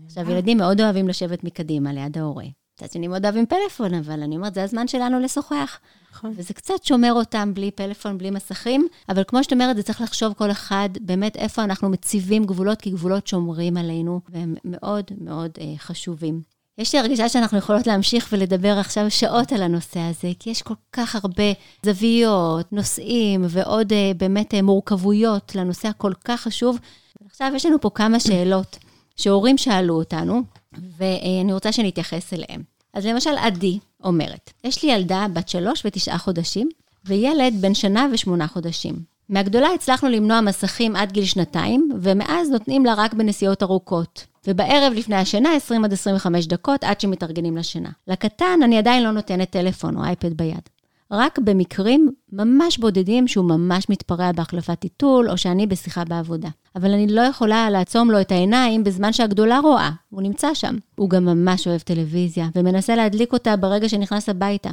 [0.06, 2.44] עכשיו, ילדים מאוד אוהבים לשבת מקדימה, ליד ההורה.
[2.80, 5.78] מצד שני מאוד אוהבים פלאפון, אבל אני אומרת, זה הזמן שלנו לשוחח.
[6.12, 6.32] נכון.
[6.36, 10.32] וזה קצת שומר אותם בלי פלאפון, בלי מסכים, אבל כמו שאת אומרת, זה צריך לחשוב
[10.32, 15.74] כל אחד באמת איפה אנחנו מציבים גבולות, כי גבולות שומרים עלינו, והם מאוד מאוד אה,
[15.78, 16.42] חשובים.
[16.78, 20.74] יש לי הרגשה שאנחנו יכולות להמשיך ולדבר עכשיו שעות על הנושא הזה, כי יש כל
[20.92, 26.78] כך הרבה זוויות, נושאים ועוד אה, באמת אה, מורכבויות לנושא הכל כך חשוב.
[27.26, 28.78] עכשיו יש לנו פה כמה שאלות
[29.16, 30.42] שהורים שאלו אותנו,
[30.98, 32.62] ואני רוצה שנתייחס אליהם.
[32.94, 36.68] אז למשל, עדי אומרת, יש לי ילדה בת שלוש ותשעה חודשים,
[37.04, 38.94] וילד בן שנה ושמונה חודשים.
[39.28, 44.26] מהגדולה הצלחנו למנוע מסכים עד גיל שנתיים, ומאז נותנים לה רק בנסיעות ארוכות.
[44.46, 47.90] ובערב לפני השינה, 20 עד 25 דקות עד שמתארגנים לשינה.
[48.08, 50.68] לקטן אני עדיין לא נותנת טלפון או אייפד ביד.
[51.10, 56.48] רק במקרים ממש בודדים שהוא ממש מתפרע בהחלפת טיטול, או שאני בשיחה בעבודה.
[56.76, 60.76] אבל אני לא יכולה לעצום לו את העיניים בזמן שהגדולה רואה, הוא נמצא שם.
[60.96, 64.70] הוא גם ממש אוהב טלוויזיה, ומנסה להדליק אותה ברגע שנכנס הביתה.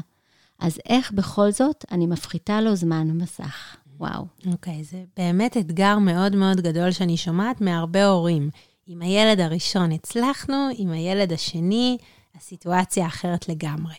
[0.59, 3.75] אז איך בכל זאת אני מפחיתה לו זמן מסך?
[3.99, 4.25] וואו.
[4.51, 8.49] אוקיי, okay, זה באמת אתגר מאוד מאוד גדול שאני שומעת מהרבה הורים.
[8.87, 11.97] עם הילד הראשון הצלחנו, עם הילד השני,
[12.37, 13.93] הסיטואציה אחרת לגמרי.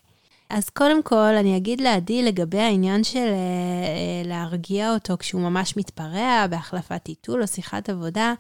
[0.55, 6.47] אז קודם כל, אני אגיד לעדי לגבי העניין של uh, להרגיע אותו כשהוא ממש מתפרע
[6.51, 8.35] בהחלפת טיטול או שיחת עבודה.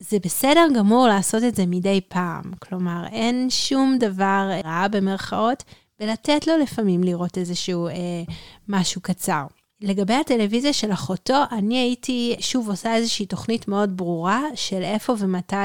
[0.00, 2.42] זה בסדר גמור לעשות את זה מדי פעם.
[2.58, 5.64] כלומר, אין שום דבר רע במרכאות
[6.00, 7.92] בלתת לו לפעמים לראות איזשהו אה,
[8.68, 9.44] משהו קצר.
[9.80, 15.56] לגבי הטלוויזיה של אחותו, אני הייתי שוב עושה איזושהי תוכנית מאוד ברורה של איפה ומתי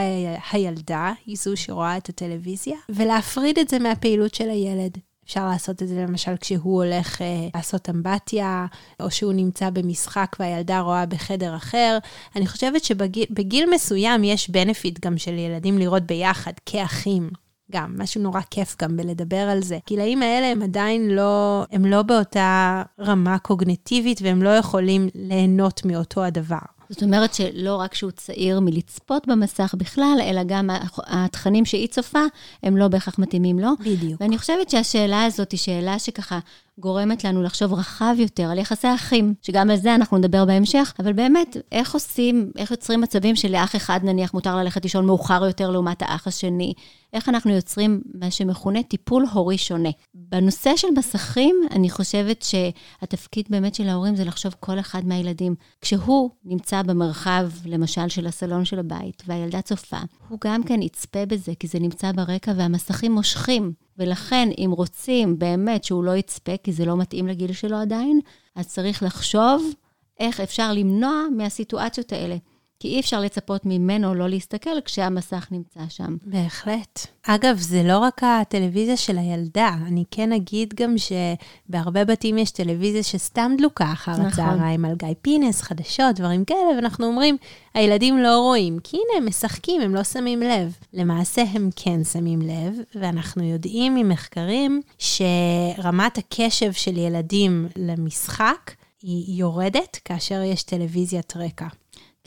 [0.52, 4.98] הילדה היא זו שרואה את הטלוויזיה, ולהפריד את זה מהפעילות של הילד.
[5.30, 8.66] אפשר לעשות את זה למשל כשהוא הולך אה, לעשות אמבטיה,
[9.00, 11.98] או שהוא נמצא במשחק והילדה רואה בחדר אחר.
[12.36, 17.30] אני חושבת שבגיל מסוים יש בנפיט גם של ילדים לראות ביחד, כאחים.
[17.72, 19.80] גם, משהו נורא כיף גם בלדבר על זה.
[19.88, 26.24] גילאים האלה הם עדיין לא, הם לא באותה רמה קוגנטיבית והם לא יכולים ליהנות מאותו
[26.24, 26.79] הדבר.
[26.90, 32.24] זאת אומרת שלא רק שהוא צעיר מלצפות במסך בכלל, אלא גם התכנים שהיא צופה,
[32.64, 33.70] הם לא בהכרח מתאימים לו.
[33.80, 34.22] בדיוק.
[34.22, 36.40] ואני חושבת שהשאלה הזאת היא שאלה שככה
[36.80, 41.14] גורמת לנו לחשוב רחב יותר על יחסי אחים, שגם על זה אנחנו נדבר בהמשך, אבל
[41.14, 46.02] באמת, איך עושים, איך יוצרים מצבים שלאח אחד נניח מותר ללכת לישון מאוחר יותר לעומת
[46.02, 46.74] האח השני?
[47.14, 49.90] איך אנחנו יוצרים מה שמכונה טיפול הורי שונה.
[50.14, 55.56] בנושא של מסכים, אני חושבת שהתפקיד באמת של ההורים זה לחשוב כל אחד מהילדים.
[55.82, 61.52] כשהוא נמצא במרחב, למשל, של הסלון של הבית, והילדה צופה, הוא גם כן יצפה בזה,
[61.60, 63.74] כי זה נמצא ברקע והמסכים מושכים.
[64.00, 68.20] ולכן, אם רוצים באמת שהוא לא יצפה, כי זה לא מתאים לגיל שלו עדיין,
[68.56, 69.74] אז צריך לחשוב
[70.20, 72.36] איך אפשר למנוע מהסיטואציות האלה.
[72.80, 76.18] כי אי אפשר לצפות ממנו לא להסתכל כשהמסך נמצא שם.
[76.24, 77.08] בהחלט.
[77.24, 83.04] אגב, זה לא רק הטלוויזיה של הילדה, אני כן אגיד גם שבהרבה בתים יש טלוויזיה
[83.04, 84.26] שסתם דלוקה אחר נכון.
[84.26, 87.38] הצהריים על גיא פינס, חדשות, דברים כאלה, ואנחנו אומרים,
[87.74, 90.76] הילדים לא רואים, כי הנה, הם משחקים, הם לא שמים לב.
[90.94, 100.00] למעשה הם כן שמים לב, ואנחנו יודעים ממחקרים שרמת הקשב של ילדים למשחק היא יורדת
[100.06, 101.68] כאשר יש טלוויזיית רקע.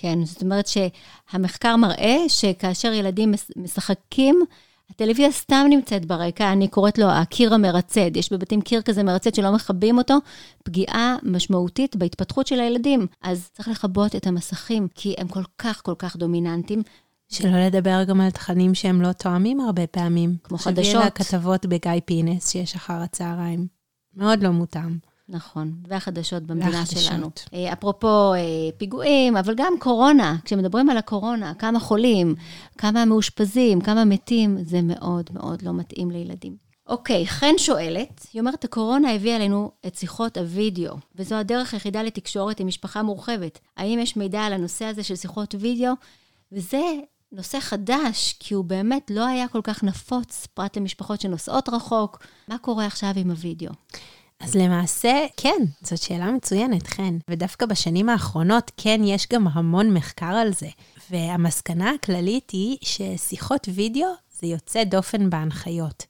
[0.03, 4.41] כן, זאת אומרת שהמחקר מראה שכאשר ילדים משחקים,
[4.91, 8.17] הטלוויזיה סתם נמצאת ברקע, אני קוראת לו הקיר המרצד.
[8.17, 10.15] יש בבתים קיר כזה מרצד שלא מכבים אותו,
[10.65, 13.07] פגיעה משמעותית בהתפתחות של הילדים.
[13.23, 16.83] אז צריך לכבות את המסכים, כי הם כל כך כל כך דומיננטיים.
[17.29, 20.37] שלא לדבר גם על תכנים שהם לא תואמים הרבה פעמים.
[20.45, 20.85] כמו חדשות.
[20.85, 23.67] שבי הכתבות בגיא פינס שיש אחר הצהריים.
[24.17, 25.12] מאוד לא מותאם.
[25.29, 26.99] נכון, והחדשות במדינה והחדשות.
[26.99, 27.31] שלנו.
[27.55, 28.41] אה, אפרופו אה,
[28.77, 32.35] פיגועים, אבל גם קורונה, כשמדברים על הקורונה, כמה חולים,
[32.79, 36.57] כמה מאושפזים, כמה מתים, זה מאוד מאוד לא מתאים לילדים.
[36.87, 42.61] אוקיי, חן שואלת, היא אומרת, הקורונה הביאה אלינו את שיחות הוידאו, וזו הדרך היחידה לתקשורת
[42.61, 43.59] עם משפחה מורחבת.
[43.77, 45.93] האם יש מידע על הנושא הזה של שיחות וידאו?
[46.53, 46.83] וזה
[47.33, 52.27] נושא חדש, כי הוא באמת לא היה כל כך נפוץ, פרט למשפחות שנוסעות רחוק.
[52.49, 53.73] מה קורה עכשיו עם הוידאו?
[54.43, 57.19] אז למעשה, כן, זאת שאלה מצוינת, חן.
[57.31, 60.69] ודווקא בשנים האחרונות, כן, יש גם המון מחקר על זה.
[61.11, 64.07] והמסקנה הכללית היא ששיחות וידאו
[64.41, 66.07] זה יוצא דופן בהנחיות.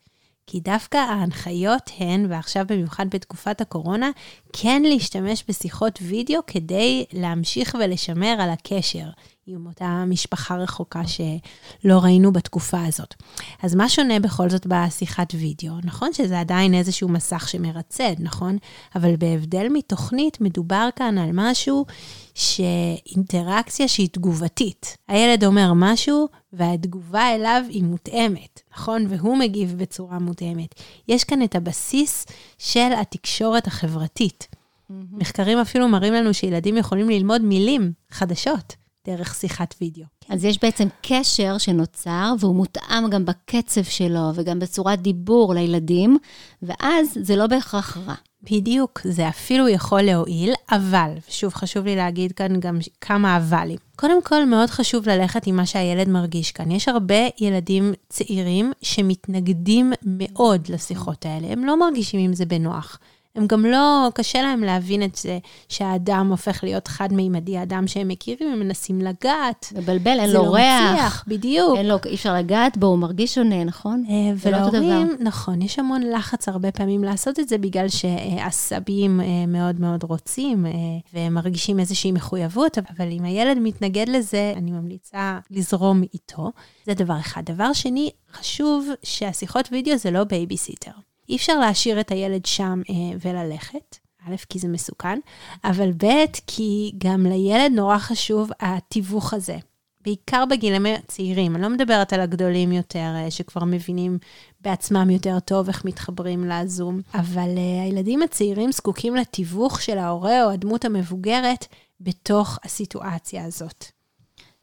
[0.47, 4.11] כי דווקא ההנחיות הן, ועכשיו במיוחד בתקופת הקורונה,
[4.53, 9.07] כן להשתמש בשיחות וידאו כדי להמשיך ולשמר על הקשר.
[9.47, 13.15] עם אותה משפחה רחוקה שלא ראינו בתקופה הזאת.
[13.63, 15.75] אז מה שונה בכל זאת בשיחת וידאו?
[15.85, 18.59] נכון שזה עדיין איזשהו מסך שמרצד, נכון?
[18.95, 21.87] אבל בהבדל מתוכנית, מדובר כאן על משהו
[22.35, 24.97] שאינטראקציה שהיא תגובתית.
[25.09, 29.07] הילד אומר משהו, והתגובה אליו היא מותאמת, נכון?
[29.09, 30.75] והוא מגיב בצורה מותאמת.
[31.09, 32.27] יש כאן את הבסיס
[32.59, 34.49] של התקשורת החברתית.
[34.51, 34.95] Mm-hmm.
[35.13, 38.82] מחקרים אפילו מראים לנו שילדים יכולים ללמוד מילים חדשות.
[39.07, 40.05] דרך שיחת וידאו.
[40.29, 46.19] אז יש בעצם קשר שנוצר, והוא מותאם גם בקצב שלו וגם בצורת דיבור לילדים,
[46.63, 48.15] ואז זה לא בהכרח רע.
[48.51, 53.79] בדיוק, זה אפילו יכול להועיל, אבל, שוב, חשוב לי להגיד כאן גם כמה אבלים.
[53.97, 56.71] קודם כל, מאוד חשוב ללכת עם מה שהילד מרגיש כאן.
[56.71, 62.99] יש הרבה ילדים צעירים שמתנגדים מאוד לשיחות האלה, הם לא מרגישים עם זה בנוח.
[63.37, 68.53] הם גם לא, קשה להם להבין את זה שהאדם הופך להיות חד-מימדי, האדם שהם מכירים,
[68.53, 69.73] הם מנסים לגעת.
[69.77, 70.91] מבלבל, אין לו לא ריח.
[70.91, 71.77] מצליח, בדיוק.
[71.77, 74.05] אין לו, אי אפשר לגעת בו, הוא מרגיש שונה, נכון?
[74.09, 79.81] אה, ולהורים, נכון, יש המון לחץ הרבה פעמים לעשות את זה, בגלל שהסבים אה, מאוד
[79.81, 80.73] מאוד רוצים, אה,
[81.15, 86.51] והם מרגישים איזושהי מחויבות, אבל אם הילד מתנגד לזה, אני ממליצה לזרום איתו.
[86.87, 87.43] זה דבר אחד.
[87.45, 91.12] דבר שני, חשוב שהשיחות וידאו זה לא בייביסיטר.
[91.29, 93.97] אי אפשר להשאיר את הילד שם אה, וללכת.
[94.29, 95.19] א', כי זה מסוכן,
[95.65, 99.57] אבל ב', כי גם לילד נורא חשוב התיווך הזה.
[100.05, 104.19] בעיקר בגילים הצעירים, אני לא מדברת על הגדולים יותר, אה, שכבר מבינים
[104.61, 110.51] בעצמם יותר טוב איך מתחברים לזום, אבל uh, הילדים הצעירים זקוקים לתיווך של ההורה או
[110.51, 111.67] הדמות המבוגרת
[112.01, 113.85] בתוך הסיטואציה הזאת.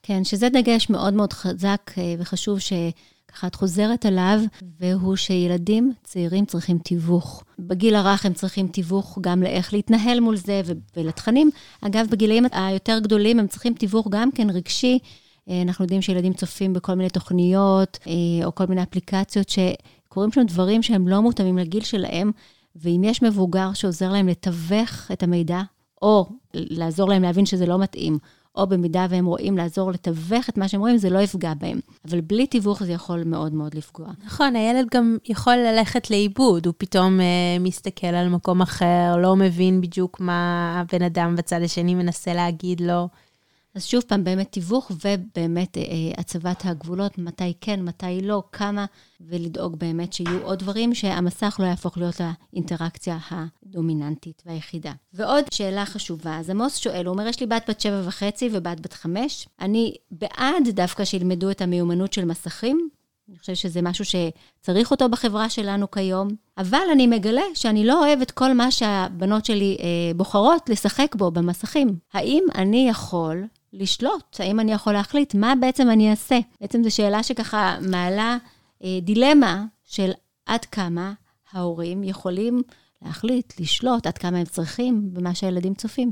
[0.04, 2.74] כן, שזה דגש מאוד מאוד חזק uh, וחשוב ש...
[3.40, 4.40] ככה את חוזרת עליו,
[4.80, 7.44] והוא שילדים צעירים צריכים תיווך.
[7.60, 10.62] בגיל הרך הם צריכים תיווך גם לאיך להתנהל מול זה
[10.98, 11.52] ולתכנים.
[11.82, 15.00] אגב, בגילאים היותר גדולים הם צריכים תיווך גם כן רגשי.
[15.50, 20.44] אה, אנחנו יודעים שילדים צופים בכל מיני תוכניות, אה, או כל מיני אפליקציות שקורים שם
[20.44, 22.32] דברים שהם לא מותאמים לגיל שלהם,
[22.76, 25.62] ואם יש מבוגר שעוזר להם לתווך את המידע,
[26.02, 28.18] או לעזור להם להבין שזה לא מתאים,
[28.56, 31.80] או במידה והם רואים לעזור לתווך את מה שהם רואים, זה לא יפגע בהם.
[32.08, 34.08] אבל בלי תיווך זה יכול מאוד מאוד לפגוע.
[34.26, 37.26] נכון, הילד גם יכול ללכת לאיבוד, הוא פתאום אה,
[37.60, 43.08] מסתכל על מקום אחר, לא מבין בדיוק מה הבן אדם בצד השני מנסה להגיד לו.
[43.76, 45.84] אז שוב פעם, באמת תיווך ובאמת אה,
[46.18, 48.86] הצבת הגבולות, מתי כן, מתי לא, כמה,
[49.22, 54.92] ולדאוג באמת שיהיו עוד דברים, שהמסך לא יהפוך להיות האינטראקציה הדומיננטית והיחידה.
[55.14, 58.80] ועוד שאלה חשובה, אז עמוס שואל, הוא אומר, יש לי בת בת שבע וחצי ובת
[58.80, 62.90] בת חמש, אני בעד דווקא שילמדו את המיומנות של מסכים,
[63.30, 66.28] אני חושבת שזה משהו שצריך אותו בחברה שלנו כיום,
[66.58, 71.32] אבל אני מגלה שאני לא אוהב את כל מה שהבנות שלי אה, בוחרות לשחק בו
[71.32, 71.96] במסכים.
[72.14, 74.40] האם אני יכול לשלוט?
[74.40, 76.40] האם אני יכול להחליט מה בעצם אני אעשה?
[76.62, 78.38] בעצם זו שאלה שככה מעלה
[78.84, 80.12] אה, דילמה של
[80.46, 81.14] עד כמה
[81.52, 82.62] ההורים יכולים
[83.02, 86.12] להחליט, לשלוט, עד כמה הם צריכים במה שהילדים צופים.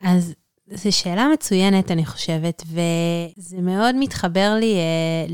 [0.00, 0.34] אז
[0.74, 5.26] זו שאלה מצוינת, אני חושבת, וזה מאוד מתחבר לי אה,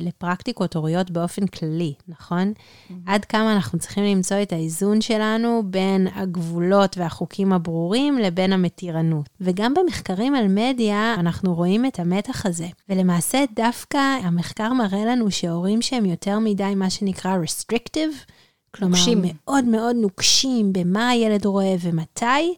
[0.00, 2.52] לפרקטיקות הוריות באופן כללי, נכון?
[2.52, 2.94] Mm-hmm.
[3.06, 9.28] עד כמה אנחנו צריכים למצוא את האיזון שלנו בין הגבולות והחוקים הברורים לבין המתירנות.
[9.40, 12.66] וגם במחקרים על מדיה, אנחנו רואים את המתח הזה.
[12.88, 18.32] ולמעשה, דווקא המחקר מראה לנו שהורים שהם יותר מדי, מה שנקרא restrictive,
[18.74, 19.22] כלומר, נוקשים.
[19.22, 22.54] מאוד מאוד נוקשים במה הילד רואה ומתי,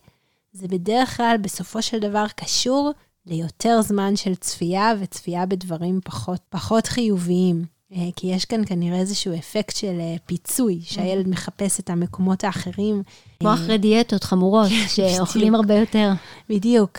[0.52, 2.92] זה בדרך כלל בסופו של דבר קשור
[3.26, 7.64] ליותר זמן של צפייה וצפייה בדברים פחות, פחות חיוביים.
[7.96, 13.02] אה, כי יש כאן כנראה איזשהו אפקט של אה, פיצוי, שהילד מחפש את המקומות האחרים.
[13.40, 16.12] כמו אה, אחרי דיאטות חמורות, שאוכלים הרבה יותר.
[16.48, 16.98] בדיוק.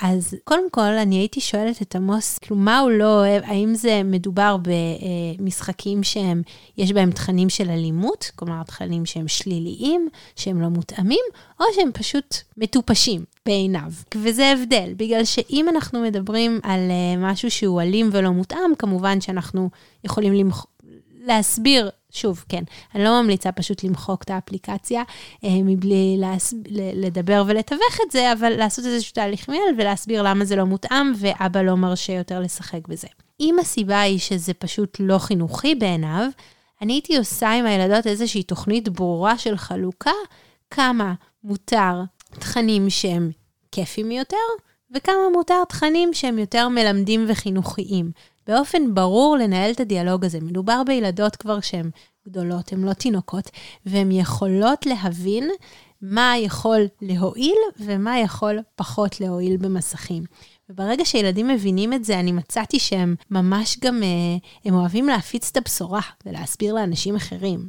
[0.00, 4.02] אז קודם כל, אני הייתי שואלת את עמוס, כאילו, מה הוא לא אוהב, האם זה
[4.04, 4.56] מדובר
[5.38, 6.42] במשחקים שהם,
[6.78, 11.24] יש בהם תכנים של אלימות, כלומר, תכנים שהם שליליים, שהם לא מותאמים,
[11.60, 13.92] או שהם פשוט מטופשים בעיניו.
[14.14, 19.70] וזה הבדל, בגלל שאם אנחנו מדברים על אה, משהו שהוא אלים ולא מותאם, כמובן שאנחנו
[20.04, 20.66] יכולים למח...
[21.24, 22.62] להסביר שוב, כן,
[22.94, 25.02] אני לא ממליצה פשוט למחוק את האפליקציה
[25.44, 26.54] אה, מבלי להס...
[26.94, 31.62] לדבר ולתווך את זה, אבל לעשות איזשהו תהליך מיל ולהסביר למה זה לא מותאם, ואבא
[31.62, 33.08] לא מרשה יותר לשחק בזה.
[33.40, 36.26] אם הסיבה היא שזה פשוט לא חינוכי בעיניו,
[36.82, 40.10] אני הייתי עושה עם הילדות איזושהי תוכנית ברורה של חלוקה,
[40.70, 43.30] כמה מותר תכנים שהם
[43.72, 44.36] כיפים יותר,
[44.94, 48.10] וכמה מותר תכנים שהם יותר מלמדים וחינוכיים.
[48.50, 50.40] באופן ברור לנהל את הדיאלוג הזה.
[50.40, 51.90] מדובר בילדות כבר שהן
[52.28, 53.50] גדולות, הן לא תינוקות,
[53.86, 55.50] והן יכולות להבין
[56.02, 60.22] מה יכול להועיל ומה יכול פחות להועיל במסכים.
[60.68, 64.08] וברגע שילדים מבינים את זה, אני מצאתי שהם ממש גם, אה,
[64.64, 67.68] הם אוהבים להפיץ את הבשורה ולהסביר לאנשים אחרים.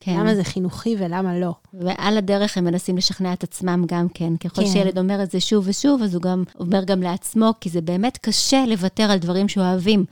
[0.00, 0.20] כן.
[0.20, 1.54] למה זה חינוכי ולמה לא.
[1.74, 4.36] ועל הדרך הם מנסים לשכנע את עצמם גם כן.
[4.36, 4.70] ככל כן.
[4.70, 8.18] שילד אומר את זה שוב ושוב, אז הוא גם אומר גם לעצמו, כי זה באמת
[8.18, 10.04] קשה לוותר על דברים שאוהבים.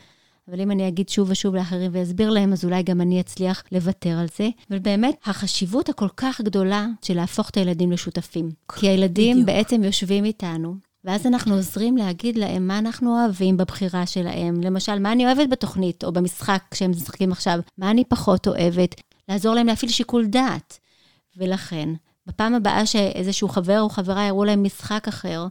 [0.48, 4.18] אבל אם אני אגיד שוב ושוב לאחרים ואסביר להם, אז אולי גם אני אצליח לוותר
[4.18, 4.48] על זה.
[4.70, 8.50] אבל באמת, החשיבות הכל כך גדולה של להפוך את הילדים לשותפים.
[8.76, 9.46] כי הילדים בדיוק.
[9.46, 14.60] בעצם יושבים איתנו, ואז אנחנו עוזרים להגיד להם מה אנחנו אוהבים בבחירה שלהם.
[14.60, 18.94] למשל, מה אני אוהבת בתוכנית או במשחק כשהם משחקים עכשיו, מה אני פחות אוהבת,
[19.28, 20.78] לעזור להם להפעיל שיקול דעת.
[21.36, 21.88] ולכן,
[22.26, 25.46] בפעם הבאה שאיזשהו חבר או חברה יראו להם משחק אחר,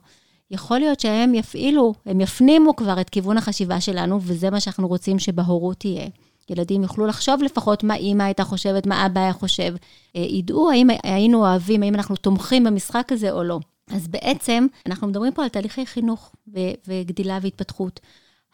[0.51, 5.19] יכול להיות שהם יפעילו, הם יפנימו כבר את כיוון החשיבה שלנו, וזה מה שאנחנו רוצים
[5.19, 6.07] שבהורות תהיה.
[6.49, 9.75] ילדים יוכלו לחשוב לפחות מה אימא הייתה חושבת, מה אבא היה חושב.
[10.15, 13.60] אה, ידעו האם היינו אוהבים, האם אנחנו תומכים במשחק הזה או לא.
[13.91, 17.99] אז בעצם, אנחנו מדברים פה על תהליכי חינוך ו- וגדילה והתפתחות.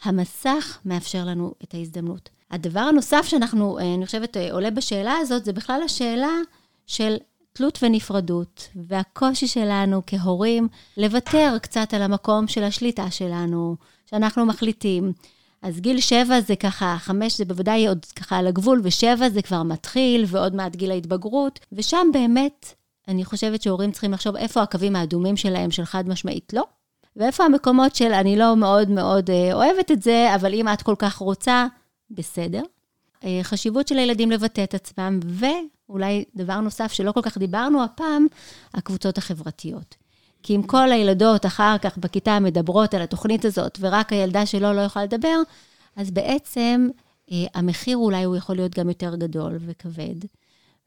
[0.04, 2.30] המסך מאפשר לנו את ההזדמנות.
[2.52, 6.32] הדבר הנוסף שאנחנו, אה, אני חושבת, אה, עולה בשאלה הזאת, זה בכלל השאלה
[6.88, 7.16] של
[7.54, 15.14] תלות ונפרדות, והקושי שלנו כהורים לוותר קצת על המקום של השליטה שלנו, שאנחנו מחליטים.
[15.62, 19.64] אז גיל שבע זה ככה, חמש זה בוודאי עוד ככה על הגבול, ושבע זה כבר
[19.64, 22.74] מתחיל, ועוד מעט גיל ההתבגרות, ושם באמת,
[23.08, 26.64] אני חושבת שהורים צריכים לחשוב איפה הקווים האדומים שלהם, של חד משמעית לא,
[27.16, 30.96] ואיפה המקומות של אני לא מאוד מאוד אה, אוהבת את זה, אבל אם את כל
[31.00, 31.68] כך רוצה,
[32.12, 32.62] בסדר.
[33.24, 35.20] אה, חשיבות של הילדים לבטא את עצמם,
[35.94, 38.28] ואולי דבר נוסף שלא כל כך דיברנו הפעם,
[38.74, 39.96] הקבוצות החברתיות.
[40.44, 44.82] כי אם כל הילדות אחר כך בכיתה מדברות על התוכנית הזאת, ורק הילדה שלו לא
[44.82, 45.42] יכולה לדבר,
[45.96, 46.88] אז בעצם
[47.32, 50.16] אה, המחיר אולי הוא יכול להיות גם יותר גדול וכבד.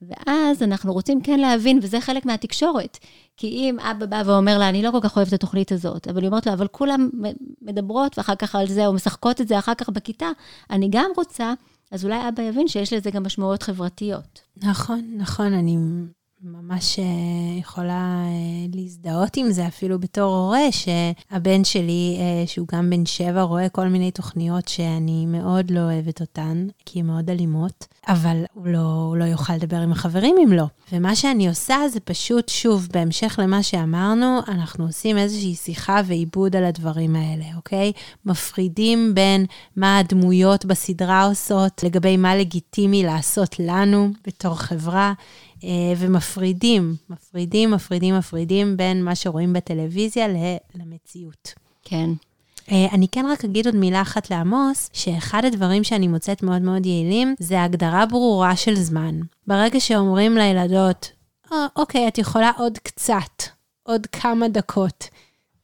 [0.02, 2.98] ואז אנחנו רוצים כן להבין, וזה חלק מהתקשורת.
[3.36, 6.20] כי אם אבא בא ואומר לה, אני לא כל כך אוהבת את התוכנית הזאת, אבל
[6.20, 7.11] היא אומרת לו, אבל כולם
[7.62, 10.28] מדברות ואחר כך על זה, או משחקות את זה אחר כך בכיתה,
[10.70, 11.54] אני גם רוצה
[11.91, 14.41] אז אולי אבא יבין שיש לזה גם משמעויות חברתיות.
[14.57, 15.76] נכון, נכון, אני
[16.43, 22.91] ממש אה, יכולה אה, להזדהות עם זה אפילו בתור הורה, שהבן שלי, אה, שהוא גם
[22.91, 27.87] בן שבע, רואה כל מיני תוכניות שאני מאוד לא אוהבת אותן, כי הן מאוד אלימות,
[28.09, 30.64] אבל הוא לא, הוא לא יוכל לדבר עם החברים אם לא.
[30.93, 36.64] ומה שאני עושה זה פשוט, שוב, בהמשך למה שאמרנו, אנחנו עושים איזושהי שיחה ועיבוד על
[36.64, 37.93] הדברים האלה, אוקיי?
[38.24, 45.12] מפרידים בין מה הדמויות בסדרה עושות, לגבי מה לגיטימי לעשות לנו בתור חברה.
[45.64, 50.26] אה, ומפרידים, מפרידים, מפרידים, מפרידים בין מה שרואים בטלוויזיה
[50.74, 51.54] למציאות.
[51.84, 52.11] כן.
[52.72, 56.86] אה, אני כן רק אגיד עוד מילה אחת לעמוס, שאחד הדברים שאני מוצאת מאוד מאוד
[56.86, 59.20] יעילים, זה הגדרה ברורה של זמן.
[59.46, 61.11] ברגע שאומרים לילדות,
[61.50, 63.42] או, אוקיי, את יכולה עוד קצת,
[63.82, 65.09] עוד כמה דקות,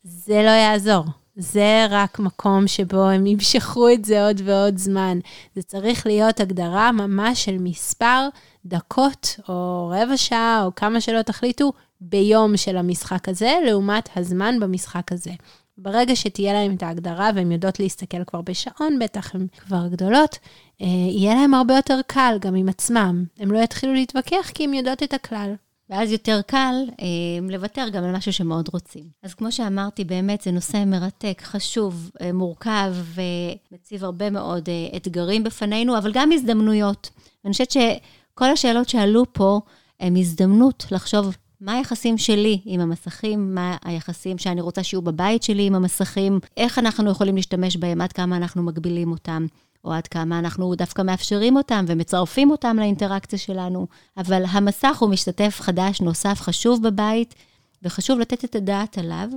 [0.05, 1.05] זה לא יעזור.
[1.37, 5.19] זה רק מקום שבו הם ימשכו את זה עוד ועוד זמן.
[5.55, 8.29] זה צריך להיות הגדרה ממש של מספר
[8.67, 15.13] דקות, או רבע שעה, או כמה שלא תחליטו, ביום של המשחק הזה, לעומת הזמן במשחק
[15.13, 15.31] הזה.
[15.79, 20.39] ברגע שתהיה להם את ההגדרה והן יודעות להסתכל כבר בשעון, בטח הן כבר גדולות,
[20.83, 23.25] אה, יהיה להם הרבה יותר קל גם עם עצמם.
[23.39, 25.55] הם לא יתחילו להתווכח כי הן יודעות את הכלל.
[25.93, 27.07] ואז יותר קל אה,
[27.51, 29.05] לוותר גם על משהו שמאוד רוצים.
[29.23, 35.45] אז כמו שאמרתי, באמת זה נושא מרתק, חשוב, אה, מורכב ומציב הרבה מאוד אה, אתגרים
[35.45, 37.11] בפנינו, אבל גם הזדמנויות.
[37.45, 39.61] ואני חושבת שכל השאלות שעלו פה
[40.01, 45.67] הם הזדמנות לחשוב מה היחסים שלי עם המסכים, מה היחסים שאני רוצה שיהיו בבית שלי
[45.67, 49.47] עם המסכים, איך אנחנו יכולים להשתמש בהם, עד כמה אנחנו מגבילים אותם.
[49.85, 53.87] או עד כמה אנחנו דווקא מאפשרים אותם ומצרפים אותם לאינטראקציה שלנו.
[54.17, 57.35] אבל המסך הוא משתתף חדש נוסף חשוב בבית,
[57.83, 59.29] וחשוב לתת את הדעת עליו,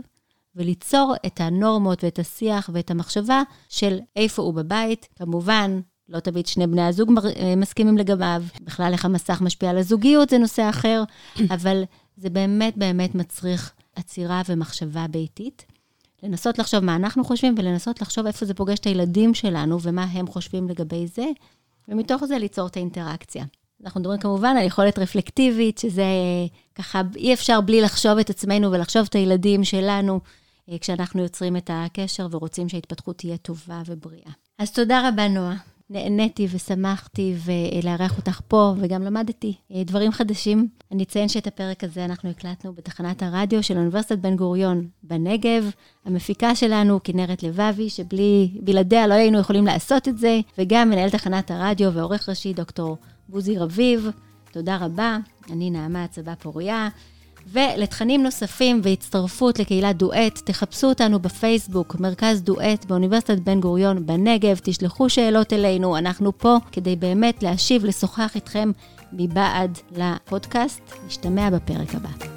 [0.56, 5.08] וליצור את הנורמות ואת השיח ואת המחשבה של איפה הוא בבית.
[5.16, 5.80] כמובן,
[6.10, 10.38] לא תמיד שני בני הזוג אה, מסכימים לגביו, בכלל איך המסך משפיע על הזוגיות זה
[10.38, 11.04] נושא אחר,
[11.56, 11.84] אבל
[12.18, 15.66] זה באמת באמת מצריך עצירה ומחשבה ביתית.
[16.24, 20.28] לנסות לחשוב מה אנחנו חושבים, ולנסות לחשוב איפה זה פוגש את הילדים שלנו, ומה הם
[20.28, 21.26] חושבים לגבי זה,
[21.88, 23.45] ומתוך זה ליצור את האינטראקציה.
[23.84, 26.05] אנחנו מדברים כמובן על יכולת רפלקטיבית, שזה
[26.76, 30.20] ככה, אי אפשר בלי לחשוב את עצמנו ולחשוב את הילדים שלנו,
[30.70, 34.32] אה, כשאנחנו יוצרים את הקשר ורוצים שההתפתחות תהיה טובה ובריאה.
[34.59, 35.75] אז תודה רבה, נועה.
[35.90, 40.68] נהניתי ושמחתי ולארח אותך פה, וגם למדתי אה, דברים חדשים.
[40.92, 45.72] אני אציין שאת הפרק הזה אנחנו הקלטנו בתחנת הרדיו של אוניברסיטת בן גוריון בנגב.
[46.06, 51.94] המפיקה שלנו, כנרת לבבי, שבלעדיה לא היינו יכולים לעשות את זה, וגם מנהל תחנת הרדיו
[51.94, 52.98] ועורך ראשי דוקטור
[53.30, 54.10] בוזי רביב.
[54.52, 55.18] תודה רבה.
[55.52, 56.90] אני נעמה הצבא פוריה.
[57.52, 65.10] ולתכנים נוספים והצטרפות לקהילת דואט, תחפשו אותנו בפייסבוק, מרכז דואט באוניברסיטת בן גוריון בנגב, תשלחו
[65.10, 68.72] שאלות אלינו, אנחנו פה כדי באמת להשיב, לשוחח איתכם
[69.14, 70.82] מבעד לפודקאסט.
[71.08, 72.35] נשתמע בפרק הבא.